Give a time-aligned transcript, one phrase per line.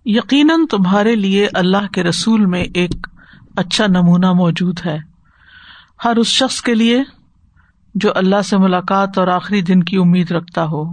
[0.05, 2.91] یقیناً تمہارے لیے اللہ کے رسول میں ایک
[3.55, 4.97] اچھا نمونہ موجود ہے۔
[6.05, 7.04] ہر اس شخص کے لیے
[7.95, 10.83] جو اللہ سے ملاقات اور آخری دن کی امید رکھتا ہو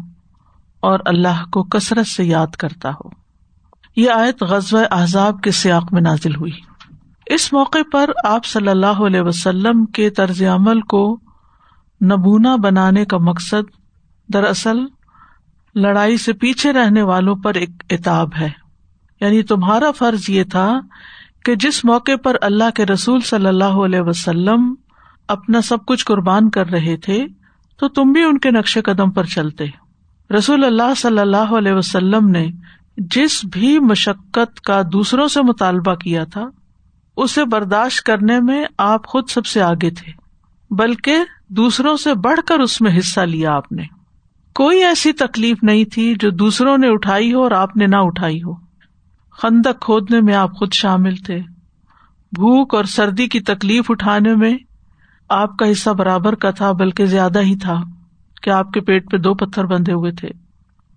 [0.80, 3.09] اور اللہ کو کثرت سے یاد کرتا ہو۔
[3.97, 6.52] یہ آیت غزب احزاب کے سیاق میں نازل ہوئی۔
[7.27, 11.21] اس موقع پر آپ صلی اللہ علیہ وسلم کے طرز عمل کو
[12.05, 13.71] نبونا بنانے کا مقصد
[14.35, 14.79] دراصل
[15.74, 18.51] لڑائی سے پیچھے رہنے والوں پر ایک اتاب ہے۔
[19.21, 20.80] یعنی تمہارا فرض یہ تھا
[21.45, 24.75] کہ جس موقع پر اللہ کے رسول صلی اللہ علیہ وسلم
[25.29, 27.27] اپنا سب کچھ قربان کر رہے تھے،
[27.79, 29.65] تو تم بھی ان کے نقش قدم پر چلتے۔
[30.38, 32.46] رسول اللہ صلی اللہ علیہ وسلم نے
[32.96, 36.46] جس بھی مشقت کا دوسروں سے مطالبہ کیا تھا،
[37.16, 40.13] اسے برداشت کرنے میں آپ خود سب سے آگے تھے،
[40.71, 41.16] بلکہ
[41.49, 43.83] دوسروں سے بڑھ کر اس میں حصہ لیا آپ نے۔
[44.55, 48.43] کوئی ایسی تکلیف نہیں تھی جو دوسروں نے اٹھائی ہو اور آپ نے نہ اٹھائی
[48.43, 48.70] ہو۔
[49.33, 51.39] خندق کھودنے میں آپ خود شامل تھے۔
[52.33, 54.59] بھوک اور سردی کی تکلیف اٹھانے میں
[55.29, 57.81] آپ کا حصہ برابر کا تھا، بلکہ زیادہ ہی تھا
[58.43, 60.29] کہ آپ کے پیٹ پہ دو پتھر بندھے ہوئے تھے۔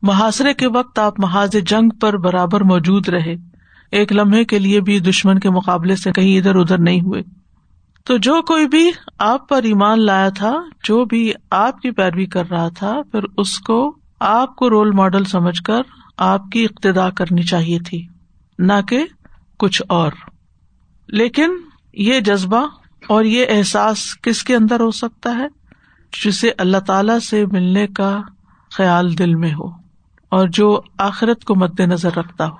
[0.02, 3.36] محاصرے کے وقت آپ محاذ جنگ پر برابر موجود رہے۔
[3.92, 7.22] ایک لمحے کے لیے بھی دشمن کے مقابلے سے کہیں ادھر ادھر نہیں ہوئے۔
[8.04, 12.50] تو جو کوئی بھی آپ پر ایمان لایا تھا، جو بھی آپ کی پیروی کر
[12.50, 15.82] رہا تھا، پھر اس کو آپ کو رول ماڈل سمجھ کر
[16.18, 18.08] آپ کی اقتدا کرنی چاہیے تھی۔
[18.64, 19.06] نہ کہ
[19.60, 20.12] کچھ اور۔
[21.08, 21.52] لیکن
[21.94, 22.68] یہ جذبہ
[23.08, 25.48] اور یہ احساس کس کے اندر ہو سکتا ہے؟
[26.26, 28.22] جسے اللہ تعالی سے ملنے کا
[28.72, 29.68] خیال دل میں ہو
[30.30, 32.56] اور جو آخرت کو مد نظر رکھتا ہو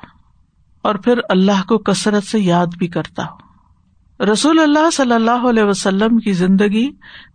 [0.82, 3.44] اور پھر اللہ کو کثرت سے یاد بھی کرتا ہو۔
[4.32, 6.92] رسول اللہ صلی اللہ علیہ وسلم کی زندگی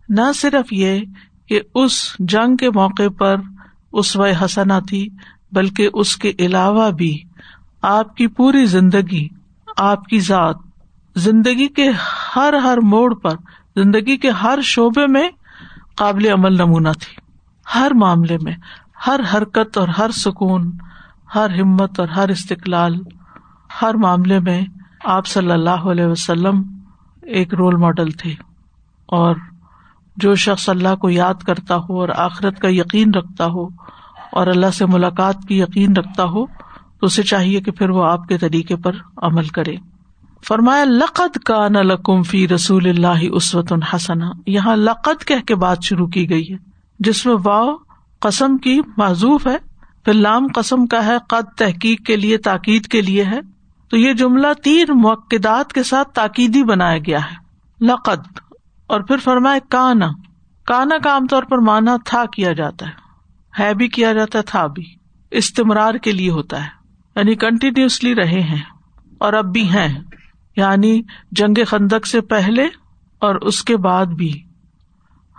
[0.09, 0.99] نہ صرف یہ
[1.47, 3.35] کہ اس جنگ کے موقع پر
[3.93, 5.09] اس و حسنا تھی
[5.51, 7.23] بلکہ اس کے علاوہ بھی
[7.81, 9.27] آپ کی پوری زندگی،
[9.77, 10.55] آپ کی ذات،
[11.15, 11.89] زندگی کے
[12.35, 13.35] ہر ہر موڑ پر،
[13.75, 15.29] زندگی کے ہر شعبے میں
[15.95, 17.15] قابل عمل نمونہ تھی۔
[17.75, 18.53] ہر معاملے میں،
[19.07, 20.71] ہر حرکت اور ہر سکون،
[21.35, 22.95] ہر ہمت اور ہر استقلال،
[23.81, 24.61] ہر معاملے میں
[25.05, 26.63] آپ صلی اللہ علیہ وسلم
[27.21, 28.31] ایک رول ماڈل تھے۔
[29.05, 29.35] اور
[30.17, 33.65] جو شخص اللہ کو یاد کرتا ہو اور آخرت کا یقین رکھتا ہو
[34.31, 36.45] اور اللہ سے ملاقات کی یقین رکھتا ہو
[36.99, 39.75] تو اسے چاہیے کہ پھر وہ آپ کے طریقے پر عمل کرے۔
[40.47, 46.07] فرمایا، لقد کا نلکم فی رسول اللہ اسوت الحسن یہاں لقد کہہ کے بات شروع
[46.07, 46.57] کی گئی ہے،
[46.99, 47.75] جس میں واؤ
[48.19, 49.57] قسم کی معذوف ہے،
[50.05, 53.39] پھر لام قسم کا ہے، قد تحقیق کے لیے، تاکید کے لیے ہے۔
[53.89, 57.35] تو یہ جملہ تین موقعات کے ساتھ تاکیدی بنایا گیا ہے۔
[57.85, 58.39] لقد۔
[58.87, 60.07] اور پھر فرمائے کانا۔
[60.65, 62.91] کانا کا عام طور پر مانا تھا کیا جاتا ہے۔
[63.63, 64.83] ہے بھی کیا جاتا ہے، تھا بھی۔
[65.31, 66.78] استمرار کے لیے ہوتا ہے۔
[67.19, 68.61] یعنی کنٹینیوسلی رہے ہیں
[69.17, 69.99] اور اب بھی ہیں
[70.55, 72.63] یعنی جنگ خندق سے پہلے
[73.19, 74.43] اور اس کے بعد بھی۔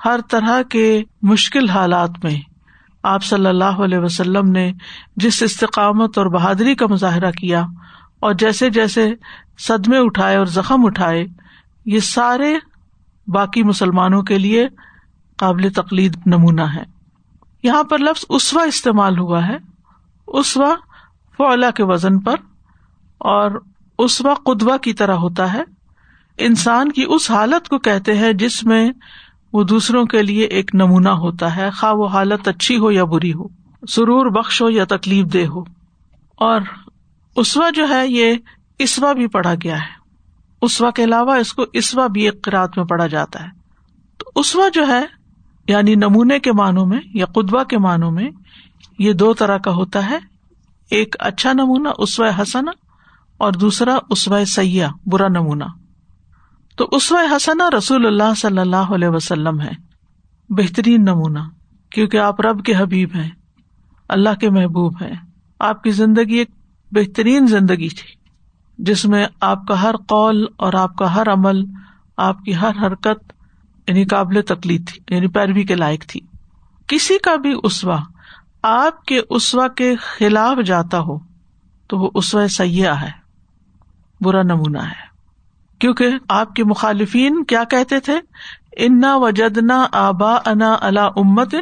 [0.05, 2.41] ہر طرح کے مشکل حالات میں
[3.03, 4.73] آپ صلی اللہ علیہ وسلم نے
[5.17, 7.65] جس استقامت اور بہادری کا مظاہرہ کیا
[8.21, 9.11] اور جیسے جیسے
[9.59, 11.27] صدمے اٹھائے اور زخم اٹھائے،
[11.87, 12.55] یہ سارے
[13.27, 14.69] باقی مسلمانوں کے لیے
[15.37, 16.83] قابل تقلید نمونہ ہے
[17.63, 19.57] یہاں پر لفظ اسوا استعمال ہوا ہے۔
[20.27, 20.75] اسوا
[21.49, 22.35] فعلا کے وزن پر
[23.19, 23.51] اور
[23.99, 25.63] اس وقت قدوا کی طرح ہوتا ہے۔
[26.39, 28.91] انسان کی اس حالت کو کہتے ہیں جس میں
[29.53, 33.33] وہ دوسروں کے لیے ایک نمونہ ہوتا ہے، خواہ وہ حالت اچھی ہو یا بری
[33.33, 33.47] ہو۔
[33.89, 35.61] سرور بخش ہو یا تکلیف دہ ہو۔
[36.37, 36.61] اور
[37.37, 38.35] اسوا جو ہے، یہ
[38.79, 40.01] اسوا بھی پڑھا گیا ہے۔
[40.63, 43.49] اسوا کے علاوہ اس کو اسوا بھی ایک قرآد میں پڑھا جاتا ہے۔
[44.19, 45.07] تو اسوا جو ہے
[45.69, 48.31] یعنی نمونے کے معنوں میں یا قدوا کے معنوں میں،
[48.99, 50.19] یہ دو طرح کا ہوتا ہے۔
[50.91, 52.65] ایک اچھا نمونہ اسو حسن
[53.39, 55.65] اور دوسرا اسوائے سیاح برا نمونہ۔
[56.77, 59.71] تو اسو حسنا رسول اللہ صلی اللہ علیہ وسلم ہے۔
[60.49, 61.39] بہترین نمونہ،
[61.91, 63.31] کیونکہ آپ رب کے حبیب ہیں،
[64.09, 65.15] اللہ کے محبوب ہیں۔
[65.59, 66.51] آپ کی زندگی ایک
[66.93, 68.15] بہترین زندگی تھی،
[68.79, 71.65] جس میں آپ کا ہر قول اور آپ کا ہر عمل،
[72.17, 73.33] آپ کی ہر حرکت
[73.87, 76.21] یعنی قابل تکلیف تھی یعنی پیروی کے لائق تھی۔
[76.87, 78.01] کسی کا بھی اسوا
[78.63, 81.19] آپ کے اسوا کے خلاف جاتا ہو
[81.89, 83.11] تو وہ اسوا سیاح ہے،
[84.21, 85.11] برا نمونہ ہے۔
[85.79, 88.21] کیونکہ آپ کے مخالفین کیا کہتے تھے؟
[88.77, 91.55] انا و جدنا آبا انا اللہ امت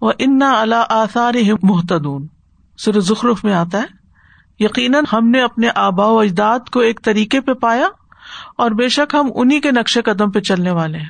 [0.00, 2.26] و انا اللہ آثار محتدون
[2.78, 3.98] سر ذخرف میں آتا ہے۔
[4.58, 7.88] یقیناً ہم نے اپنے آبا و اجداد کو ایک طریقے پہ پایا
[8.58, 11.08] اور بے شک ہم انہیں کے نقشے قدم پہ چلنے والے ہیں۔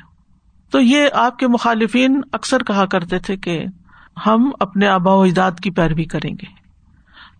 [0.71, 3.65] تو یہ آپ کے مخالفین اکثر کہا کرتے تھے کہ
[4.25, 6.45] ہم اپنے آبا و اجداد کی پیروی کریں گے۔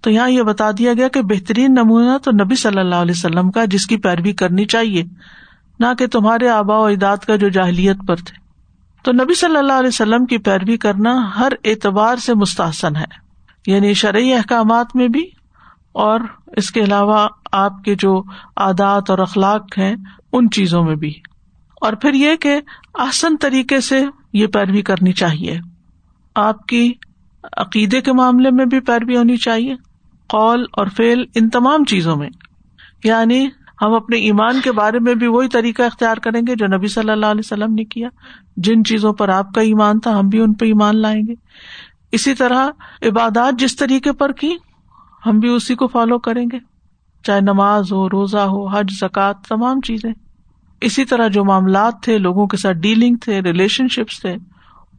[0.01, 3.51] تو یہاں یہ بتا دیا گیا کہ بہترین نمونہ تو نبی صلی اللہ علیہ وسلم
[3.51, 5.03] کا جس کی پیروی کرنی چاہیے،
[5.79, 8.37] نہ کہ تمہارے آبا و اجداد کا جو جاہلیت پر تھے۔
[9.03, 13.29] تو نبی صلی اللہ علیہ وسلم کی پیروی کرنا ہر اعتبار سے مستحسن ہے۔
[13.67, 15.29] یعنی شرعی احکامات میں بھی،
[15.91, 18.23] اور اس کے علاوہ آپ کے جو
[18.55, 19.95] عادات اور اخلاق ہیں،
[20.33, 21.13] ان چیزوں میں بھی۔
[21.81, 22.61] اور پھر یہ کہ
[22.93, 25.59] آسن طریقے سے یہ پیروی کرنی چاہیے۔
[26.35, 26.93] آپ کی
[27.57, 29.75] عقیدے کے معاملے میں بھی پیروی ہونی چاہیے،
[30.27, 32.29] قول اور فیل ان تمام چیزوں میں۔
[33.03, 33.47] یعنی
[33.81, 37.11] ہم اپنے ایمان کے بارے میں بھی وہی طریقہ اختیار کریں گے جو نبی صلی
[37.11, 38.09] اللہ علیہ وسلم نے کیا۔
[38.57, 41.33] جن چیزوں پر آپ کا ایمان تھا، ہم بھی ان پہ ایمان لائیں گے۔
[42.11, 42.67] اسی طرح
[43.01, 44.53] عبادات جس طریقے پر کی،
[45.25, 46.59] ہم بھی اسی کو فالو کریں گے۔
[47.23, 50.13] چاہے نماز ہو، روزہ ہو، حج زکات تمام چیزیں۔
[50.81, 54.35] اسی طرح جو معاملات تھے، لوگوں کے ساتھ ڈیلنگ تھے ریلیشن شپس تھے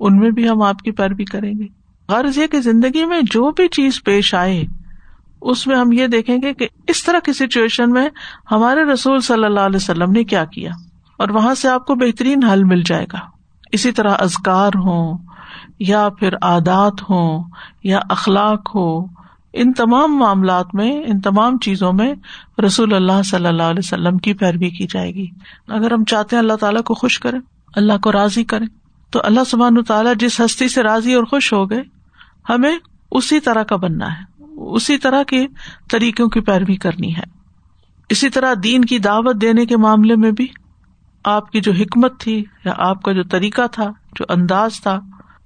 [0.01, 1.67] ان میں بھی ہم آپ کی پیروی کریں گے۔
[2.09, 4.63] غرض یہ کہ زندگی میں جو بھی چیز پیش آئے،
[5.43, 8.09] اس میں ہم یہ دیکھیں گے کہ اس طرح کی سچویشن میں
[8.51, 10.71] ہمارے رسول صلی اللہ علیہ وسلم نے کیا کیا،
[11.19, 13.19] اور وہاں سے آپ کو بہترین حل مل جائے گا۔
[13.73, 15.19] اسی طرح ازکار ہوں،
[15.79, 17.43] یا پھر عادات ہوں،
[17.85, 18.89] یا اخلاق ہو
[19.55, 22.13] ان تمام معاملات میں، ان تمام چیزوں میں
[22.67, 25.27] رسول اللہ صلی اللہ علیہ وسلم کی پیروی کی جائے گی۔
[25.69, 27.41] اگر ہم چاہتے ہیں اللہ تعالیٰ کو خوش کریں،
[27.77, 28.67] اللہ کو راضی کریں
[29.11, 31.83] تو اللہ سبحان تعالیٰ جس ہستی سے راضی اور خوش ہو گئے،
[32.49, 32.77] ہمیں
[33.11, 35.47] اسی طرح کا بننا ہے۔ اسی طرح کے
[35.91, 37.23] طریقوں کی پیروی کرنی ہے۔
[38.09, 40.47] اسی طرح دین کی دعوت دینے کے معاملے میں بھی
[41.25, 45.01] آپ کی جو حکمت تھی یا آپ کا جو طریقہ تھا، جو انداز تھا،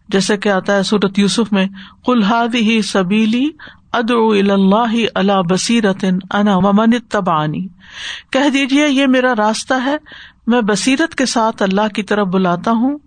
[0.08, 1.66] جیسے کہ آتا ہے سورت یوسف میں
[2.06, 3.50] کلحاد ہی سبیلی
[3.92, 7.66] اد اللہ اللہ بصیرت انا ممن تبانی
[8.30, 9.96] کہہ دیجیے یہ میرا راستہ ہے،
[10.46, 12.98] میں بصیرت کے ساتھ اللہ کی طرف بلاتا ہوں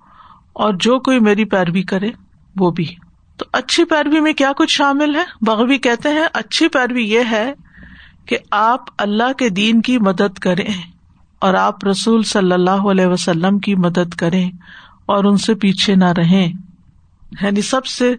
[0.57, 2.09] اور جو کوئی میری پیروی کرے،
[2.55, 2.85] وہ بھی۔
[3.37, 7.53] تو اچھی پیروی میں کیا کچھ شامل ہے؟ بغوی کہتے ہیں، اچھی پیروی یہ ہے
[8.25, 10.91] کہ آپ اللہ کے دین کی مدد کریں
[11.39, 14.51] اور آپ رسول صلی اللہ علیہ وسلم کی مدد کریں
[15.05, 16.53] اور ان سے پیچھے نہ رہیں۔
[17.41, 18.15] یعنی سب سے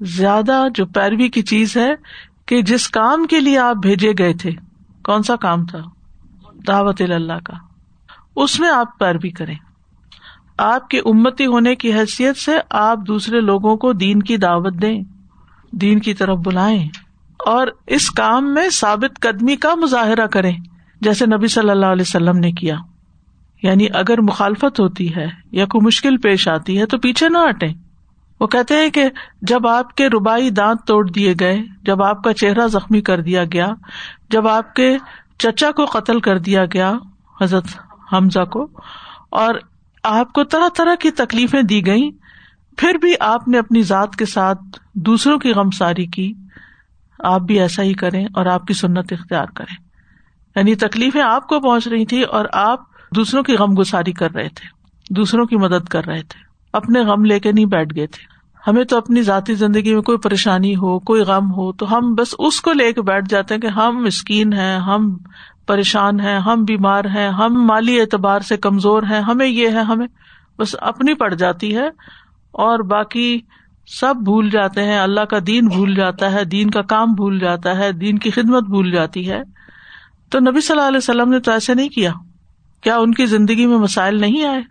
[0.00, 1.94] زیادہ جو پیروی کی چیز ہے
[2.46, 4.50] کہ جس کام کے لیے آپ بھیجے گئے تھے،
[5.04, 5.78] کون سا کام تھا؟
[6.66, 7.54] دعوت اللہ کا۔
[8.36, 9.54] اس میں آپ پیروی کریں۔
[10.58, 15.02] آپ کی امتی ہونے کی حیثیت سے آپ دوسرے لوگوں کو دین کی دعوت دیں،
[15.72, 16.88] دین کی طرف بلائیں
[17.46, 20.56] اور اس کام میں ثابت قدمی کا مظاہرہ کریں،
[21.00, 22.76] جیسے نبی صلی اللہ علیہ وسلم نے کیا۔
[23.62, 27.66] یعنی اگر مخالفت ہوتی ہے یا کوئی مشکل پیش آتی ہے تو پیچھے نہ ہٹے
[28.40, 29.08] وہ کہتے ہیں کہ
[29.42, 33.44] جب آپ کے روبائی دانت توڑ دیے گئے، جب آپ کا چہرہ زخمی کر دیا
[33.44, 33.74] گیا،
[34.30, 34.96] جب آپ کے
[35.38, 36.92] چچا کو قتل کر دیا گیا،
[37.40, 37.64] حضرت
[38.12, 38.68] حمزہ کو،
[39.30, 39.54] اور
[40.08, 42.10] آپ کو طرح طرح کی تکلیفیں دی گئی
[42.76, 44.58] پھر بھی آپ نے اپنی ذات کے ساتھ
[44.94, 46.32] دوسروں کی غم ساری کی۔
[47.18, 49.76] آپ بھی ایسا ہی کریں اور آپ کی سنت اختیار کریں۔
[50.56, 52.80] یعنی تکلیفیں آپ کو پہنچ رہی تھی اور آپ
[53.16, 54.68] دوسروں کی غم گساری کر رہے تھے،
[55.14, 56.40] دوسروں کی مدد کر رہے تھے۔
[56.72, 58.36] اپنے غم لے کے نہیں بیٹھ گئے تھے۔
[58.70, 62.34] ہمیں تو اپنی ذاتی زندگی میں کوئی پریشانی ہو، کوئی غم ہو، تو ہم بس
[62.38, 65.16] اس کو لے کے بیٹھ جاتے ہیں کہ ہم مسکین ہیں، ہم
[65.66, 70.06] پریشان ہیں، ہم بیمار ہیں، ہم مالی اعتبار سے کمزور ہیں، ہمیں یہ ہے، ہمیں
[70.58, 71.86] بس اپنی پڑ جاتی ہے
[72.52, 73.40] اور باقی
[73.86, 77.78] سب بھول جاتے ہیں، اللہ کا دین بھول جاتا ہے، دین کا کام بھول جاتا
[77.78, 79.42] ہے، دین کی خدمت بھول جاتی ہے۔
[80.30, 82.12] تو نبی صلی اللہ علیہ وسلم نے تو ایسے نہیں کیا۔
[82.80, 84.62] کیا ان کی زندگی میں مسائل نہیں آئے؟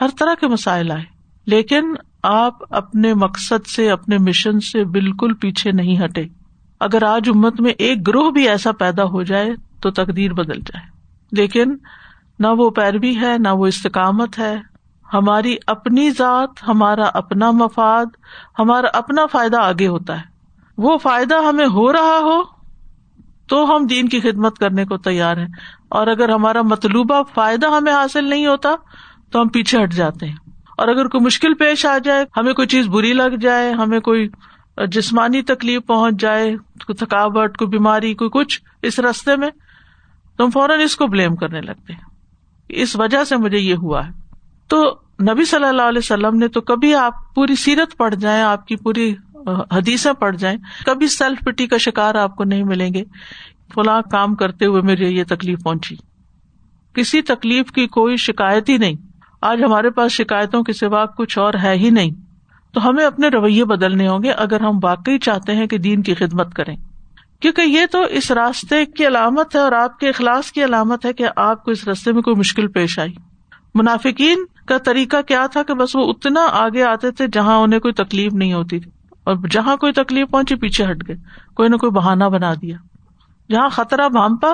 [0.00, 1.04] ہر طرح کے مسائل آئے۔
[1.46, 6.24] لیکن آپ اپنے مقصد سے، اپنے مشن سے بالکل پیچھے نہیں ہٹے۔
[6.80, 10.86] اگر آج امت میں ایک گروہ بھی ایسا پیدا ہو جائے تو تقدیر بدل جائے۔
[11.32, 11.76] لیکن
[12.38, 14.56] نہ وہ پیروی ہے، نہ وہ استقامت ہے۔
[15.14, 18.06] ہماری اپنی ذات، ہمارا اپنا مفاد،
[18.58, 20.22] ہمارا اپنا فائدہ آگے ہوتا ہے۔
[20.78, 22.42] وہ فائدہ ہمیں ہو رہا ہو
[23.48, 25.48] تو ہم دین کی خدمت کرنے کو تیار ہیں۔
[25.88, 28.70] اور اگر ہمارا مطلوبہ فائدہ ہمیں حاصل نہیں ہوتا
[29.30, 30.36] تو ہم پیچھے ہٹ جاتے ہیں۔
[30.78, 34.28] اور اگر کوئی مشکل پیش آ جائے، ہمیں کوئی چیز بری لگ جائے، ہمیں کوئی
[34.88, 39.48] جسمانی تکلیف پہنچ جائے، کوئی تھکاوٹ، کوئی بیماری، کوئی کچھ اس رستے میں
[40.38, 42.00] تو ہم فوراً اس کو بلیم کرنے لگتے ہیں۔
[42.68, 44.12] اس وجہ سے مجھے یہ ہوا ہے۔
[44.68, 44.84] تو
[45.22, 48.76] نبی صلی اللہ علیہ وسلم نے تو کبھی آپ پوری سیرت پڑ جائیں، آپ کی
[48.76, 49.14] پوری
[49.72, 53.04] حدیثیں پڑ جائیں، کبھی سیلف پٹی کا شکار آپ کو نہیں ملیں گے۔
[53.74, 55.96] فلاں کام کرتے ہوئے مجھے یہ تکلیف پہنچی۔
[56.94, 58.94] کسی تکلیف کی کوئی شکایت ہی نہیں۔
[59.42, 62.10] آج ہمارے پاس شکایتوں کے سوا کچھ اور ہے ہی نہیں۔
[62.72, 66.14] تو ہمیں اپنے رویے بدلنے ہوں گے اگر ہم واقعی چاہتے ہیں کہ دین کی
[66.14, 66.76] خدمت کریں۔
[67.40, 71.12] کیونکہ یہ تو اس راستے کی علامت ہے اور آپ کے اخلاص کی علامت ہے
[71.12, 73.12] کہ آپ کو اس راستے میں کوئی مشکل پیش آئی۔
[73.74, 77.94] منافقین کا طریقہ کیا تھا کہ بس وہ اتنا آگے آتے تھے جہاں انہیں کوئی
[77.94, 78.90] تکلیف نہیں ہوتی تھی
[79.24, 81.16] اور جہاں کوئی تکلیف پہنچی پیچھے ہٹ گئے،
[81.54, 82.76] کوئی نہ کوئی بہانا بنا دیا۔
[83.50, 84.52] جہاں خطرہ بھامپا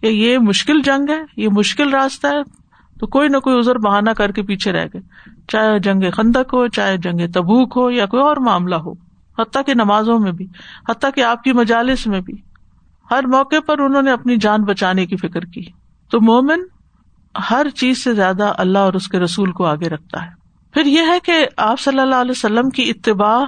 [0.00, 2.42] کہ یہ مشکل جنگ ہے، یہ مشکل راستہ ہے،
[3.00, 5.00] تو کوئی نہ کوئی ازر بہانا کر کے پیچھے رہ گئے۔
[5.48, 9.09] چاہے جنگ خندق ہو، چاہے جنگ تبوک ہو یا کوئی اور معاملہ ہو۔
[9.40, 10.46] حتیٰ کہ نمازوں میں بھی،
[10.88, 12.34] حتیٰ کہ آپ کی مجالس میں بھی۔
[13.10, 15.62] ہر موقع پر انہوں نے اپنی جان بچانے کی فکر کی۔
[16.10, 16.60] تو مومن
[17.50, 20.30] ہر چیز سے زیادہ اللہ اور اس کے رسول کو آگے رکھتا ہے۔
[20.74, 23.44] پھر یہ ہے کہ آپ صلی اللہ علیہ وسلم کی اتباع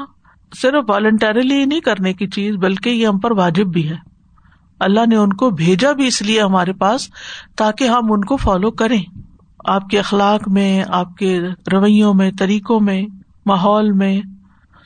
[0.56, 3.96] صرف والنٹریلی نہیں کرنے کی چیز، بلکہ یہ ہم پر واجب بھی ہے۔
[4.80, 7.08] اللہ نے ان کو بھیجا بھی اس لیے ہمارے پاس
[7.56, 9.02] تاکہ ہم ان کو فالو کریں۔
[9.64, 11.40] آپ کے اخلاق میں، آپ کے
[11.72, 13.02] رویوں میں، طریقوں میں،
[13.46, 14.20] ماحول میں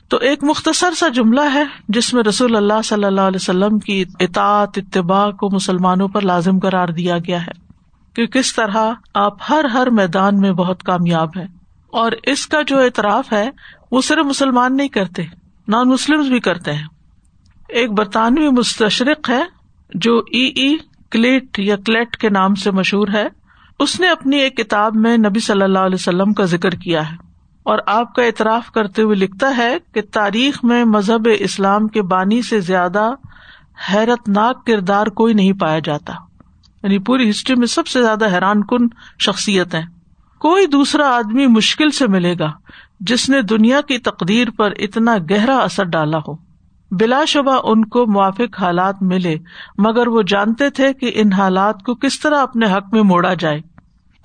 [0.09, 4.05] تو ایک مختصر سا جملہ ہے جس میں رسول اللہ صلی اللہ علیہ وسلم کی
[4.19, 7.67] اطاعت، اتباع کو مسلمانوں پر لازم قرار دیا گیا ہے۔
[8.15, 11.45] کہ کس طرح آپ ہر ہر میدان میں بہت کامیاب ہے
[11.91, 13.49] اور اس کا جو اعتراف ہے،
[13.91, 15.23] وہ صرف مسلمان نہیں کرتے
[15.67, 16.85] نان مسلم بھی کرتے ہیں۔
[17.69, 19.43] ایک برطانوی مستشرق ہے،
[19.93, 20.77] جو ای ای،
[21.11, 23.27] کلیٹ یا کلیٹ کے نام سے مشہور ہے۔
[23.79, 27.26] اس نے اپنی ایک کتاب میں نبی صلی اللہ علیہ وسلم کا ذکر کیا ہے۔
[27.67, 32.41] اور آپ کا اعتراف کرتے ہوئے لکھتا ہے کہ تاریخ میں مذہب اسلام کے بانی
[32.41, 33.09] سے زیادہ
[33.93, 36.13] حیرت ناک کردار کوئی نہیں پایا جاتا۔
[36.83, 38.87] یعنی پوری ہسٹری میں سب سے زیادہ حیران کن
[39.19, 39.81] شخصیت ہے
[40.39, 42.51] کوئی دوسرا آدمی مشکل سے ملے گا
[42.99, 46.35] جس نے دنیا کی تقدیر پر اتنا گہرا اثر ڈالا ہو۔
[46.91, 49.35] بلا شبہ ان کو موافق حالات ملے،
[49.77, 53.76] مگر وہ جانتے تھے کہ ان حالات کو کس طرح اپنے حق میں موڑا جائے۔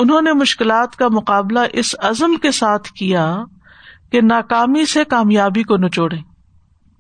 [0.02, 3.37] انہوں نے مشکلات کا مقابلہ اس عزم کے ساتھ کیا
[4.12, 6.16] کہ ناکامی سے کامیابی کو نچوڑے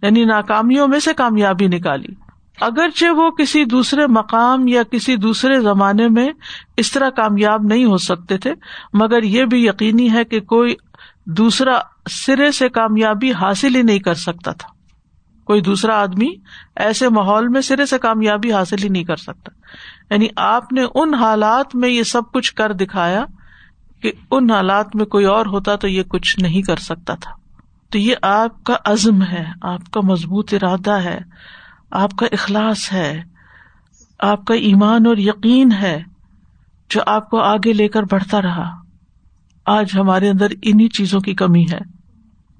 [0.02, 2.14] یعنی ناکامیوں میں سے کامیابی نکالی۔
[2.60, 6.28] اگرچہ وہ کسی دوسرے مقام یا کسی دوسرے زمانے میں
[6.76, 8.54] اس طرح کامیاب نہیں ہو سکتے تھے،
[8.92, 10.74] مگر یہ بھی یقینی ہے کہ کوئی
[11.26, 11.80] دوسرا
[12.10, 14.68] سرے سے کامیابی حاصل ہی نہیں کر سکتا تھا۔
[15.44, 16.30] کوئی دوسرا آدمی
[16.76, 19.61] ایسے ماحول میں سرے سے کامیابی حاصل ہی نہیں کر سکتا۔
[20.12, 23.24] یعنی آپ نے ان حالات میں یہ سب کچھ کر دکھایا
[24.02, 27.30] کہ ان حالات میں کوئی اور ہوتا تو یہ کچھ نہیں کر سکتا تھا۔
[27.90, 31.18] تو یہ آپ کا عزم ہے، آپ کا مضبوط ارادہ ہے،
[31.90, 33.22] آپ کا اخلاص ہے،
[34.18, 36.02] آپ کا ایمان اور یقین ہے
[36.90, 38.70] جو آپ کو آگے لے کر بڑھتا رہا۔
[39.66, 41.78] آج ہمارے اندر انہیں چیزوں کی کمی ہے۔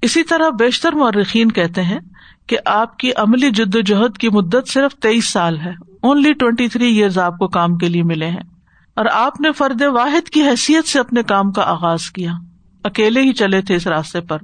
[0.01, 1.99] اسی طرح بیشتر مورخین کہتے ہیں
[2.47, 5.71] کہ آپ کی عملی جد و جہد کی مدت صرف تیئیس سال ہے۔
[6.01, 8.43] اونلی ٹوینٹی تھری ایئرز آپ کو کام کے لیے ملے ہیں۔
[8.95, 12.31] اور آپ نے فرد واحد کی حیثیت سے اپنے کام کا آغاز کیا۔
[12.83, 14.37] اکیلے ہی چلے تھے اس راستے پر۔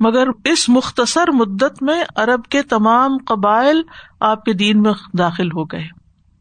[0.00, 3.82] مگر اس مختصر مدت میں ارب کے تمام قبائل
[4.20, 5.88] آپ کے دین میں داخل ہو گئے۔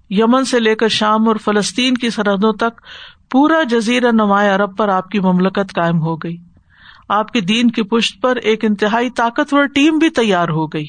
[0.10, 2.82] یمن سے لے کر شام اور فلسطین کی سرحدوں تک
[3.32, 6.38] پورا جزیرہ نمایاں عرب پر آپ کی مملکت قائم ہو گئی۔
[7.10, 10.86] آپ کے دین کی پشت پر ایک انتہائی طاقتور ٹیم بھی تیار ہو گئی،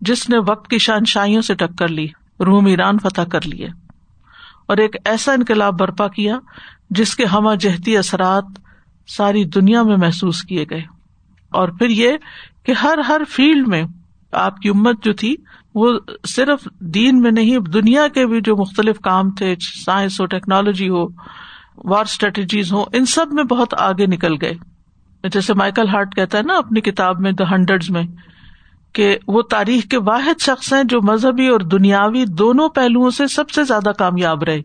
[0.00, 2.06] جس نے وقت کی شانشائیوں سے ٹکر لی،
[2.40, 3.66] روم ایران فتح کر لیے،
[4.66, 6.38] اور ایک ایسا انقلاب برپا کیا
[6.90, 8.44] جس کے ہمہ جہتی اثرات
[9.08, 10.82] ساری دنیا میں محسوس کیے گئے۔
[11.52, 12.12] اور پھر یہ
[12.66, 13.82] کہ ہر ہر فیلڈ میں
[14.32, 15.34] آپ کی امت جو تھی،
[15.74, 15.92] وہ
[16.26, 21.06] صرف دین میں نہیں، دنیا کے بھی جو مختلف کام تھے، سائنس ہو، ٹیکنالوجی ہو،
[21.84, 24.54] وار اسٹریٹجیز ہو ان سب میں بہت آگے نکل گئے۔
[25.32, 28.02] جیسے مائیکل ہارٹ کہتا ہے نا اپنی کتاب میں دا ہنڈریڈ میں،
[28.92, 33.50] کہ وہ تاریخ کے واحد شخص ہیں جو مذہبی اور دنیاوی دونوں پہلوؤں سے سب
[33.50, 34.58] سے زیادہ کامیاب رہے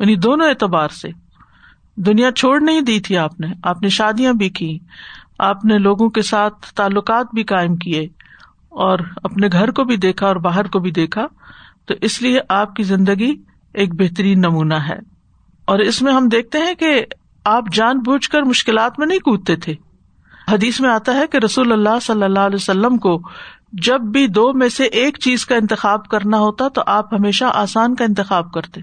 [0.00, 1.08] یعنی دونوں اعتبار سے۔
[1.96, 4.78] دنیا چھوڑ نہیں دی تھی آپ نے آپ نے شادیاں بھی کی
[5.38, 8.00] آپ نے لوگوں کے ساتھ تعلقات بھی قائم کیے
[8.68, 11.26] اور اپنے گھر کو بھی دیکھا اور باہر کو بھی دیکھا۔
[11.86, 13.34] تو اس لیے آپ کی زندگی
[13.74, 14.98] ایک بہترین نمونہ ہے۔
[15.64, 17.04] اور اس میں ہم دیکھتے ہیں کہ
[17.44, 19.74] آپ جان بوجھ کر مشکلات میں نہیں کودتے تھے۔
[20.50, 23.20] حدیث میں آتا ہے کہ رسول اللہ صلی اللہ علیہ وسلم کو
[23.72, 27.94] جب بھی دو میں سے ایک چیز کا انتخاب کرنا ہوتا تو آپ ہمیشہ آسان
[27.94, 28.80] کا انتخاب کرتے۔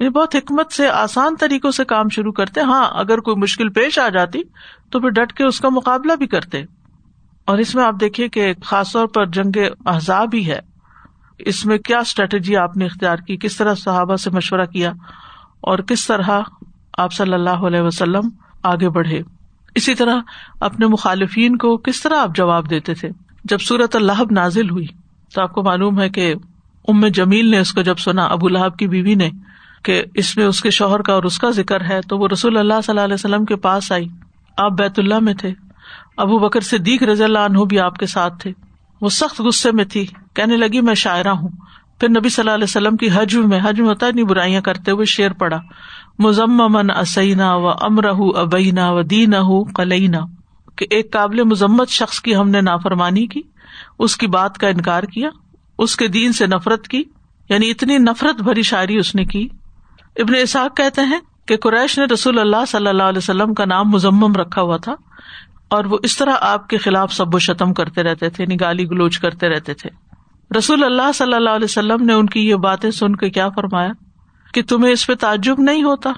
[0.00, 3.98] یعنی بہت حکمت سے آسان طریقوں سے کام شروع کرتے۔ ہاں اگر کوئی مشکل پیش
[3.98, 4.38] آ جاتی
[4.90, 6.62] تو پھر ڈٹ کے اس کا مقابلہ بھی کرتے۔
[7.44, 10.60] اور اس میں آپ دیکھیے کہ خاص طور پر جنگ احزاب ہی ہے۔
[11.38, 14.90] اس میں کیا اسٹریٹجی آپ نے اختیار کی؟ کس طرح صحابہ سے مشورہ کیا؟
[15.60, 16.40] اور کس طرح
[16.98, 18.28] آپ صلی اللہ علیہ وسلم
[18.62, 19.22] آگے بڑھے؟
[19.74, 20.20] اسی طرح
[20.60, 23.08] اپنے مخالفین کو کس طرح آپ جواب دیتے تھے؟
[23.44, 24.86] جب سورت اللہ نازل ہوئی،
[25.34, 26.34] تو آپ کو معلوم ہے کہ
[26.88, 29.30] ام جمیل نے اس کو جب سنا، ابو لہب کی بیوی نے،
[29.84, 32.56] کہ اس میں اس کے شوہر کا اور اس کا ذکر ہے، تو وہ رسول
[32.56, 34.06] اللہ صلی اللہ علیہ وسلم کے پاس آئی۔
[34.56, 35.50] آپ بیت اللہ میں تھے۔
[36.16, 38.52] ابو بکر سے دیکھ رضی اللہ عنہ بھی آپ کے ساتھ تھے۔
[39.00, 41.48] وہ سخت غصے میں تھی۔ کہنے لگی، میں شاعرہ ہوں۔
[42.00, 44.90] پھر نبی صلی اللہ علیہ وسلم کی حج میں حج میں ہوتا ہے برائیاں کرتے
[44.90, 45.58] ہوئے شیر پڑا
[46.20, 49.40] مزمن اسینا و امرہ ابینا و دینا
[49.74, 50.20] کلینا
[50.78, 53.40] کہ ایک قابل مذمت شخص کی ہم نے نافرمانی کی،
[53.98, 55.30] اس کی بات کا انکار کیا،
[55.78, 57.02] اس کے دین سے نفرت کی
[57.50, 59.46] یعنی اتنی نفرت بھری شاعری اس نے کی۔
[60.16, 63.90] ابن اسحاق کہتے ہیں کہ قریش نے رسول اللہ صلی اللہ علیہ وسلم کا نام
[63.90, 64.94] مزمم رکھا ہوا تھا،
[65.68, 68.88] اور وہ اس طرح آپ کے خلاف سب و شتم کرتے رہتے تھے یعنی گالی
[68.90, 69.90] گلوچ کرتے رہتے تھے۔
[70.50, 73.92] رسول اللہ صلی اللہ علیہ وسلم نے ان کی یہ باتیں سن کے کیا فرمایا؟
[74.54, 76.12] کہ تمہیں اس پہ تعجب نہیں ہوتا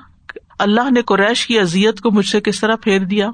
[0.58, 3.30] اللہ نے قریش کی ازیت کو مجھ سے کس طرح پھیر دیا؟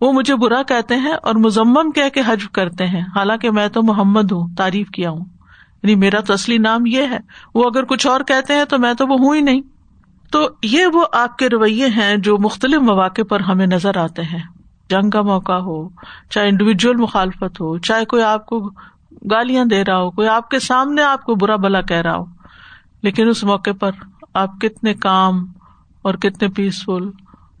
[0.00, 3.82] وہ مجھے برا کہتے ہیں اور مزمم کہہ کے حج کرتے ہیں۔ حالانکہ میں تو
[3.82, 5.24] محمد ہوں، تعریف کیا ہوں۔
[5.82, 7.18] یعنی میرا تو اصلی نام یہ ہے۔
[7.54, 9.60] وہ اگر کچھ اور کہتے ہیں تو میں تو وہ ہوں ہی نہیں۔
[10.30, 14.42] تو یہ وہ آپ کے رویے ہیں جو مختلف مواقع پر ہمیں نظر آتے ہیں۔
[14.90, 15.88] جنگ کا موقع ہو،
[16.30, 18.60] چاہے انڈیویجل مخالفت ہو، چاہے کوئی آپ کو
[19.30, 22.24] گالیاں دے رہا ہو، کوئی آپ کے سامنے آپ کو برا بلا کہہ رہا ہو،
[23.02, 23.90] لیکن اس موقع پر
[24.34, 25.46] آپ کتنے کام
[26.02, 27.10] اور کتنے پیسفل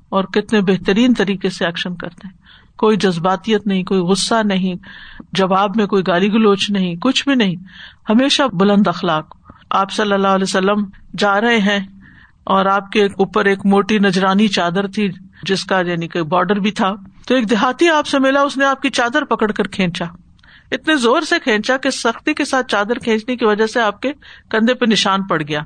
[0.08, 2.42] اور کتنے بہترین طریقے سے ایکشن کرتے ہیں۔
[2.76, 4.74] کوئی جذباتیت نہیں، کوئی غصہ نہیں،
[5.32, 7.54] جواب میں کوئی گالی گلوچ نہیں، کچھ بھی نہیں۔
[8.08, 9.36] ہمیشہ بلند اخلاق۔
[9.70, 10.84] آپ صلی اللہ علیہ وسلم
[11.18, 11.80] جا رہے ہیں
[12.44, 15.08] اور آپ کے اوپر ایک موٹی نجرانی چادر تھی،
[15.42, 16.94] جس کا یعنی کہ بارڈر بھی تھا۔
[17.28, 20.04] تو ایک دیہاتی آپ سے ملا، اس نے آپ کی چادر پکڑ کر کھینچا۔
[20.72, 24.12] اتنے زور سے کھینچا کہ سختی کے ساتھ چادر کھینچنے کی وجہ سے آپ کے
[24.50, 25.60] کندھے پہ نشان پڑ گیا۔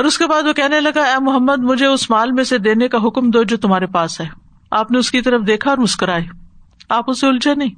[0.00, 2.88] اور اس کے بعد وہ کہنے لگا، اے محمد، مجھے اس مال میں سے دینے
[2.88, 4.26] کا حکم دو جو تمہارے پاس ہے۔
[4.70, 6.24] آپ نے اس کی طرف دیکھا اور مسکرائے۔
[6.88, 7.70] آپ اسے الجھے نہیں۔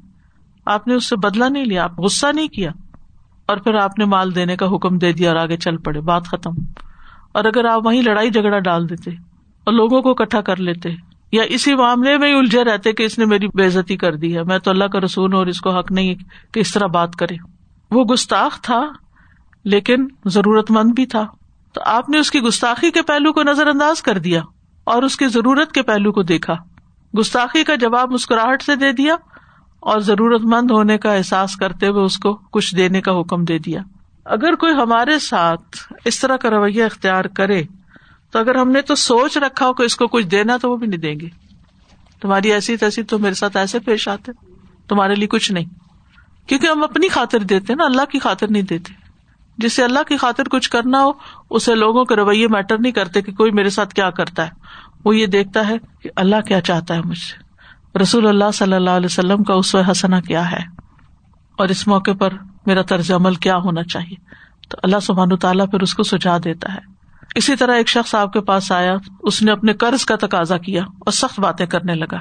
[0.67, 2.71] آپ نے اس سے بدلا نہیں لیا۔ آپ غصہ نہیں کیا۔
[3.47, 6.25] اور پھر آپ نے مال دینے کا حکم دے دیا اور آگے چل پڑے۔ بات
[6.25, 6.50] ختم۔
[7.33, 9.11] اور اگر آپ وہیں لڑائی جھگڑا ڈال دیتے
[9.64, 10.88] اور لوگوں کو اکٹھا کر لیتے
[11.33, 14.43] یا اسی معاملے میں ہی الجھے رہتے کہ اس نے میری بےزتی کر دی ہے۔
[14.43, 16.15] میں تو اللہ کا رسول ہوں اور اس کو حق نہیں
[16.54, 17.37] کہ اس طرح بات کرے۔
[17.91, 18.89] وہ گستاخ تھا
[19.65, 21.26] لیکن ضرورت مند بھی تھا۔
[21.73, 24.43] تو آپ نے اس کی گستاخی کے پہلو کو نظر انداز کر دیا
[24.85, 26.54] اور اس کی ضرورت کے پہلو کو دیکھا۔
[27.21, 29.15] گستاخی کا جواب مسکراہٹ سے دے دیا
[29.80, 33.58] اور ضرورت مند ہونے کا احساس کرتے ہوئے اس کو کچھ دینے کا حکم دے
[33.58, 33.80] دیا۔
[34.25, 37.63] اگر کوئی ہمارے ساتھ اس طرح کا رویہ اختیار کرے
[38.30, 40.76] تو اگر ہم نے تو سوچ رکھا ہو کہ اس کو کچھ دینا تو وہ
[40.76, 41.28] بھی نہیں دیں گے۔
[42.21, 44.32] تمہاری ایسی تیسی تو میرے ساتھ ایسے پیش آتے،
[44.89, 45.65] تمہارے لیے کچھ نہیں۔
[46.47, 49.01] کیونکہ ہم اپنی خاطر دیتے نا، اللہ کی خاطر نہیں دیتے۔
[49.58, 51.10] جسے اللہ کی خاطر کچھ کرنا ہو،
[51.50, 54.50] اسے لوگوں کے رویے میٹر نہیں کرتے کہ کوئی میرے ساتھ کیا کرتا ہے۔
[55.04, 57.52] وہ یہ دیکھتا ہے کہ اللہ کیا چاہتا ہے مجھ سے۔
[57.99, 60.60] رسول اللہ صلی اللہ علیہ وسلم کا اس حسنا کیا ہے؟
[61.58, 62.32] اور اس موقع پر
[62.67, 64.15] میرا طرز عمل کیا ہونا چاہیے؟
[64.69, 66.80] تو اللہ سبحان تعالیٰ پھر اس کو سجا دیتا ہے۔
[67.34, 70.82] اسی طرح ایک شخص آپ کے پاس آیا، اس نے اپنے قرض کا تقاضا کیا
[70.82, 72.19] اور سخت باتیں کرنے لگا۔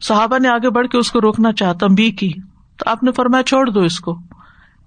[0.00, 2.32] صحابہ نے آگے بڑھ کے اس کو روکنا چاہتا بھی کی۔
[2.76, 4.18] تو آپ نے فرمایا، چھوڑ دو اس کو،